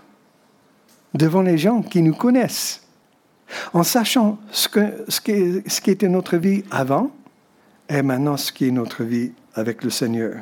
devant 1.14 1.44
les 1.44 1.60
gens 1.60 1.84
qui 1.84 2.02
nous 2.02 2.16
connaissent, 2.16 2.82
en 3.72 3.84
sachant 3.84 4.40
ce, 4.50 4.68
que, 4.68 5.06
ce, 5.10 5.22
qui, 5.22 5.62
qui 5.84 5.92
était 5.92 6.10
notre 6.10 6.38
vie 6.38 6.64
avant 6.72 7.12
et 7.88 8.02
maintenant 8.02 8.36
ce 8.36 8.52
qui 8.52 8.68
est 8.68 8.72
notre 8.72 9.04
vie 9.04 9.32
avec 9.54 9.84
le 9.84 9.92
Seigneur. 9.92 10.38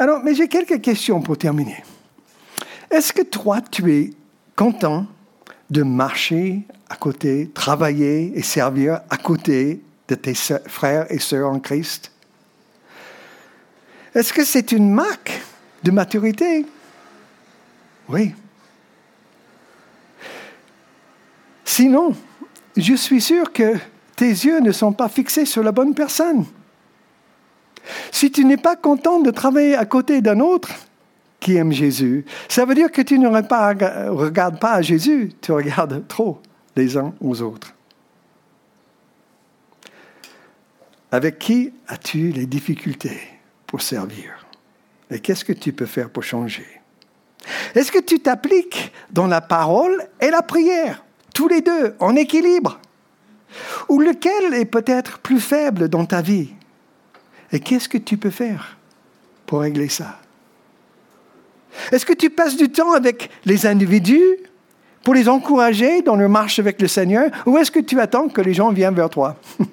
Alors, 0.00 0.24
mais 0.24 0.34
j'ai 0.34 0.48
quelques 0.48 0.80
questions 0.80 1.20
pour 1.20 1.38
terminer. 1.38 1.84
Est-ce 2.90 3.12
que 3.12 3.22
toi, 3.22 3.60
tu 3.60 3.94
es 3.94 4.10
content 4.56 5.06
de 5.70 5.84
marcher 5.84 6.62
à 6.90 6.96
côté, 6.96 7.48
travailler 7.54 8.36
et 8.36 8.42
servir 8.42 9.02
à 9.08 9.16
côté 9.16 9.84
de 10.08 10.14
tes 10.14 10.34
frères 10.34 11.10
et 11.10 11.18
sœurs 11.18 11.50
en 11.50 11.60
Christ? 11.60 12.12
Est-ce 14.14 14.32
que 14.32 14.44
c'est 14.44 14.72
une 14.72 14.92
marque 14.92 15.40
de 15.82 15.90
maturité? 15.90 16.64
Oui. 18.08 18.34
Sinon, 21.64 22.14
je 22.76 22.94
suis 22.94 23.20
sûr 23.20 23.52
que 23.52 23.74
tes 24.16 24.28
yeux 24.28 24.60
ne 24.60 24.70
sont 24.70 24.92
pas 24.92 25.08
fixés 25.08 25.46
sur 25.46 25.62
la 25.62 25.72
bonne 25.72 25.94
personne. 25.94 26.44
Si 28.12 28.30
tu 28.30 28.44
n'es 28.44 28.56
pas 28.56 28.76
content 28.76 29.20
de 29.20 29.30
travailler 29.30 29.74
à 29.74 29.84
côté 29.84 30.20
d'un 30.20 30.40
autre 30.40 30.70
qui 31.40 31.56
aime 31.56 31.72
Jésus, 31.72 32.24
ça 32.48 32.64
veut 32.64 32.74
dire 32.74 32.92
que 32.92 33.02
tu 33.02 33.18
ne 33.18 33.26
regardes 33.28 34.60
pas 34.60 34.72
à 34.72 34.82
Jésus, 34.82 35.32
tu 35.40 35.52
regardes 35.52 36.06
trop 36.06 36.40
les 36.76 36.96
uns 36.96 37.12
aux 37.20 37.42
autres. 37.42 37.74
Avec 41.14 41.38
qui 41.38 41.72
as-tu 41.86 42.32
les 42.32 42.44
difficultés 42.44 43.20
pour 43.68 43.82
servir? 43.82 44.32
Et 45.12 45.20
qu'est-ce 45.20 45.44
que 45.44 45.52
tu 45.52 45.72
peux 45.72 45.86
faire 45.86 46.10
pour 46.10 46.24
changer? 46.24 46.66
Est-ce 47.76 47.92
que 47.92 48.00
tu 48.00 48.18
t'appliques 48.18 48.90
dans 49.12 49.28
la 49.28 49.40
parole 49.40 50.08
et 50.20 50.30
la 50.30 50.42
prière, 50.42 51.04
tous 51.32 51.46
les 51.46 51.60
deux, 51.60 51.94
en 52.00 52.16
équilibre? 52.16 52.80
Ou 53.88 54.00
lequel 54.00 54.54
est 54.54 54.64
peut-être 54.64 55.20
plus 55.20 55.38
faible 55.38 55.88
dans 55.88 56.04
ta 56.04 56.20
vie? 56.20 56.48
Et 57.52 57.60
qu'est-ce 57.60 57.88
que 57.88 57.98
tu 57.98 58.16
peux 58.16 58.30
faire 58.30 58.76
pour 59.46 59.60
régler 59.60 59.90
ça? 59.90 60.18
Est-ce 61.92 62.06
que 62.06 62.12
tu 62.12 62.28
passes 62.28 62.56
du 62.56 62.70
temps 62.70 62.92
avec 62.92 63.30
les 63.44 63.66
individus 63.66 64.36
pour 65.04 65.14
les 65.14 65.28
encourager 65.28 66.02
dans 66.02 66.16
leur 66.16 66.28
marche 66.28 66.58
avec 66.58 66.82
le 66.82 66.88
Seigneur 66.88 67.30
Ou 67.46 67.56
est-ce 67.58 67.70
que 67.70 67.78
tu 67.78 68.00
attends 68.00 68.28
que 68.28 68.40
les 68.40 68.52
gens 68.52 68.72
viennent 68.72 68.96
vers 68.96 69.10
toi? 69.10 69.36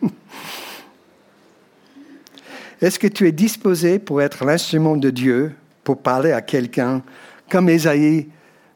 Est-ce 2.82 2.98
que 2.98 3.08
tu 3.08 3.28
es 3.28 3.32
disposé 3.32 4.00
pour 4.00 4.22
être 4.22 4.44
l'instrument 4.44 4.98
de 4.98 5.12
Dieu, 5.12 5.56
pour 5.84 6.00
parler 6.00 6.32
à 6.32 6.42
quelqu'un 6.42 7.04
comme 7.50 7.70
Esaïe, 7.70 8.30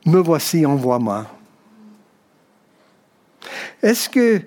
me 0.05 0.19
voici, 0.19 0.65
envoie-moi 0.65 1.25
Est-ce 3.81 4.09
que 4.09 4.41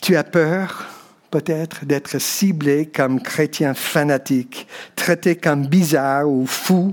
tu 0.00 0.16
as 0.16 0.24
peur 0.24 0.86
peut-être 1.30 1.84
d'être 1.84 2.18
ciblé 2.18 2.86
comme 2.86 3.20
chrétien 3.20 3.74
fanatique, 3.74 4.66
traité 4.94 5.36
comme 5.36 5.66
bizarre 5.66 6.28
ou 6.28 6.46
fou? 6.46 6.92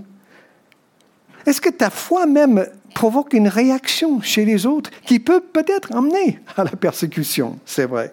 Est-ce 1.45 1.61
que 1.61 1.69
ta 1.69 1.89
foi 1.89 2.25
même 2.25 2.65
provoque 2.93 3.33
une 3.33 3.47
réaction 3.47 4.21
chez 4.21 4.43
les 4.43 4.65
autres 4.65 4.89
qui 5.05 5.19
peut 5.19 5.41
peut-être 5.41 5.95
amener 5.95 6.39
à 6.57 6.63
la 6.65 6.71
persécution? 6.71 7.59
C'est 7.65 7.85
vrai. 7.85 8.11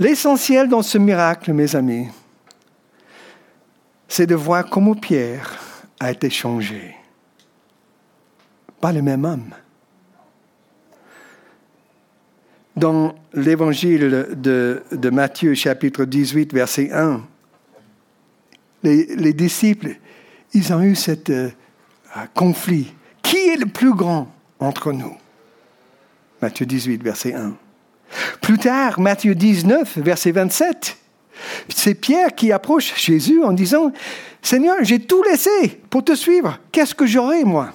L'essentiel 0.00 0.66
dans 0.70 0.80
ce 0.80 0.96
miracle, 0.96 1.52
mes 1.52 1.76
amis, 1.76 2.08
c'est 4.08 4.26
de 4.26 4.34
voir 4.34 4.64
comment 4.64 4.94
Pierre 4.94 5.58
a 6.00 6.10
été 6.10 6.30
changé. 6.30 6.96
Pas 8.80 8.92
le 8.92 9.02
même 9.02 9.26
homme. 9.26 9.50
Dans 12.76 13.14
l'évangile 13.34 14.28
de, 14.38 15.10
Matthieu 15.12 15.52
chapitre 15.52 16.06
18, 16.06 16.54
verset 16.54 16.90
1, 16.92 17.20
les, 18.82 19.34
disciples, 19.34 19.96
ils 20.54 20.72
ont 20.72 20.80
eu 20.80 20.96
ce 20.96 21.10
euh, 21.28 21.50
conflit. 22.32 22.94
Qui 23.20 23.36
est 23.36 23.56
le 23.56 23.66
plus 23.66 23.92
grand 23.92 24.32
entre 24.60 24.92
nous? 24.92 25.14
Matthieu 26.40 26.64
18, 26.64 27.02
verset 27.02 27.34
1. 27.34 27.54
Plus 28.40 28.58
tard, 28.58 29.00
Matthieu 29.00 29.34
19, 29.34 29.98
verset 29.98 30.32
27, 30.32 30.96
c'est 31.68 31.94
Pierre 31.94 32.34
qui 32.34 32.52
approche 32.52 32.94
Jésus 33.00 33.42
en 33.42 33.52
disant, 33.52 33.92
Seigneur, 34.42 34.76
j'ai 34.82 35.00
tout 35.00 35.22
laissé 35.22 35.80
pour 35.90 36.04
te 36.04 36.14
suivre. 36.14 36.58
Qu'est-ce 36.72 36.94
que 36.94 37.06
j'aurai, 37.06 37.44
moi? 37.44 37.72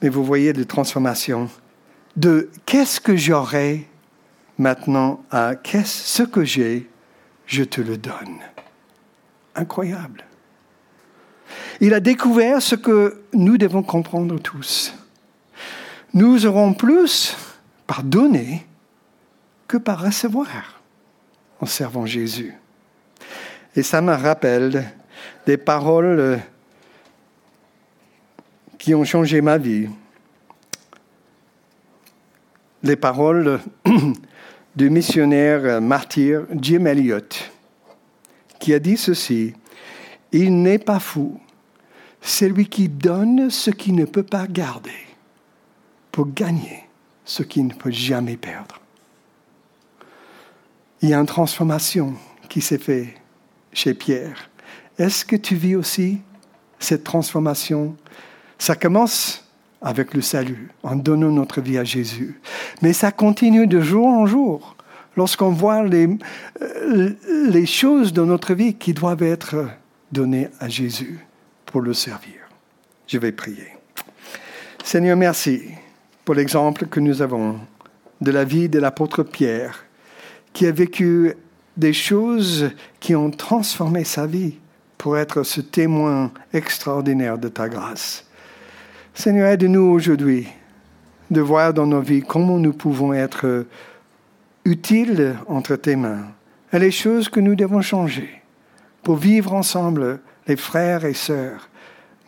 Mais 0.00 0.08
vous 0.08 0.24
voyez 0.24 0.52
les 0.52 0.66
transformations 0.66 1.48
de 2.16 2.50
qu'est-ce 2.66 3.00
que 3.00 3.16
j'aurai 3.16 3.86
maintenant 4.58 5.22
à 5.30 5.54
qu'est-ce 5.54 6.16
ce 6.16 6.22
que 6.22 6.44
j'ai, 6.44 6.88
je 7.46 7.64
te 7.64 7.80
le 7.80 7.96
donne. 7.96 8.38
Incroyable. 9.54 10.24
Il 11.80 11.94
a 11.94 12.00
découvert 12.00 12.62
ce 12.62 12.74
que 12.74 13.22
nous 13.32 13.58
devons 13.58 13.82
comprendre 13.82 14.38
tous. 14.38 14.94
Nous 16.14 16.46
aurons 16.46 16.74
plus 16.74 17.36
par 17.86 18.02
donner 18.02 18.66
que 19.72 19.78
par 19.78 20.02
recevoir 20.02 20.82
en 21.58 21.64
servant 21.64 22.04
Jésus. 22.04 22.52
Et 23.74 23.82
ça 23.82 24.02
me 24.02 24.12
rappelle 24.12 24.92
des 25.46 25.56
paroles 25.56 26.40
qui 28.76 28.94
ont 28.94 29.04
changé 29.04 29.40
ma 29.40 29.56
vie. 29.56 29.88
Les 32.82 32.96
paroles 32.96 33.60
du 34.76 34.90
missionnaire 34.90 35.80
martyr 35.80 36.42
Jim 36.54 36.84
Elliot, 36.84 37.30
qui 38.58 38.74
a 38.74 38.78
dit 38.78 38.98
ceci, 38.98 39.54
Il 40.32 40.60
n'est 40.60 40.78
pas 40.78 41.00
fou, 41.00 41.40
celui 42.20 42.66
qui 42.68 42.90
donne 42.90 43.48
ce 43.48 43.70
qu'il 43.70 43.94
ne 43.94 44.04
peut 44.04 44.22
pas 44.22 44.46
garder 44.46 45.06
pour 46.10 46.30
gagner 46.30 46.84
ce 47.24 47.42
qu'il 47.42 47.66
ne 47.66 47.72
peut 47.72 47.90
jamais 47.90 48.36
perdre 48.36 48.81
il 51.02 51.08
y 51.08 51.14
a 51.14 51.18
une 51.18 51.26
transformation 51.26 52.14
qui 52.48 52.60
s'est 52.60 52.78
faite 52.78 53.08
chez 53.72 53.92
Pierre. 53.92 54.48
Est-ce 54.98 55.24
que 55.24 55.36
tu 55.36 55.56
vis 55.56 55.74
aussi 55.74 56.20
cette 56.78 57.02
transformation? 57.02 57.96
Ça 58.58 58.76
commence 58.76 59.44
avec 59.80 60.14
le 60.14 60.20
salut, 60.20 60.70
en 60.84 60.94
donnant 60.94 61.30
notre 61.30 61.60
vie 61.60 61.76
à 61.76 61.82
Jésus. 61.82 62.40
Mais 62.82 62.92
ça 62.92 63.10
continue 63.10 63.66
de 63.66 63.80
jour 63.80 64.06
en 64.06 64.26
jour, 64.26 64.76
lorsqu'on 65.16 65.50
voit 65.50 65.82
les, 65.82 66.08
euh, 66.60 67.10
les 67.48 67.66
choses 67.66 68.12
dans 68.12 68.26
notre 68.26 68.54
vie 68.54 68.74
qui 68.74 68.94
doivent 68.94 69.24
être 69.24 69.68
données 70.12 70.48
à 70.60 70.68
Jésus 70.68 71.18
pour 71.66 71.80
le 71.80 71.94
servir. 71.94 72.36
Je 73.08 73.18
vais 73.18 73.32
prier. 73.32 73.72
Seigneur, 74.84 75.16
merci 75.16 75.62
pour 76.24 76.36
l'exemple 76.36 76.86
que 76.86 77.00
nous 77.00 77.22
avons 77.22 77.58
de 78.20 78.30
la 78.30 78.44
vie 78.44 78.68
de 78.68 78.78
l'apôtre 78.78 79.24
Pierre 79.24 79.84
qui 80.52 80.66
a 80.66 80.72
vécu 80.72 81.34
des 81.76 81.92
choses 81.92 82.70
qui 83.00 83.14
ont 83.14 83.30
transformé 83.30 84.04
sa 84.04 84.26
vie 84.26 84.56
pour 84.98 85.16
être 85.16 85.42
ce 85.42 85.60
témoin 85.60 86.30
extraordinaire 86.52 87.38
de 87.38 87.48
ta 87.48 87.68
grâce. 87.68 88.26
Seigneur, 89.14 89.48
aide-nous 89.48 89.82
aujourd'hui 89.82 90.48
de 91.30 91.40
voir 91.40 91.72
dans 91.74 91.86
nos 91.86 92.00
vies 92.00 92.22
comment 92.22 92.58
nous 92.58 92.72
pouvons 92.72 93.12
être 93.12 93.66
utiles 94.64 95.36
entre 95.48 95.76
tes 95.76 95.96
mains 95.96 96.28
et 96.72 96.78
les 96.78 96.90
choses 96.90 97.28
que 97.28 97.40
nous 97.40 97.54
devons 97.54 97.82
changer 97.82 98.42
pour 99.02 99.16
vivre 99.16 99.52
ensemble, 99.52 100.20
les 100.46 100.56
frères 100.56 101.04
et 101.04 101.14
sœurs, 101.14 101.68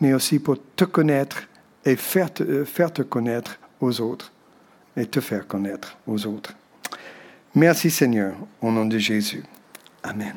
mais 0.01 0.13
aussi 0.13 0.39
pour 0.39 0.57
te 0.75 0.83
connaître 0.83 1.43
et 1.85 1.95
faire 1.95 2.33
te, 2.33 2.63
faire 2.65 2.91
te 2.91 3.01
connaître 3.01 3.57
aux 3.79 4.01
autres 4.01 4.31
et 4.97 5.05
te 5.05 5.19
faire 5.19 5.47
connaître 5.47 5.97
aux 6.07 6.25
autres. 6.25 6.53
Merci 7.55 7.89
Seigneur, 7.89 8.35
au 8.61 8.69
nom 8.69 8.85
de 8.85 8.97
Jésus. 8.97 9.43
Amen. 10.03 10.35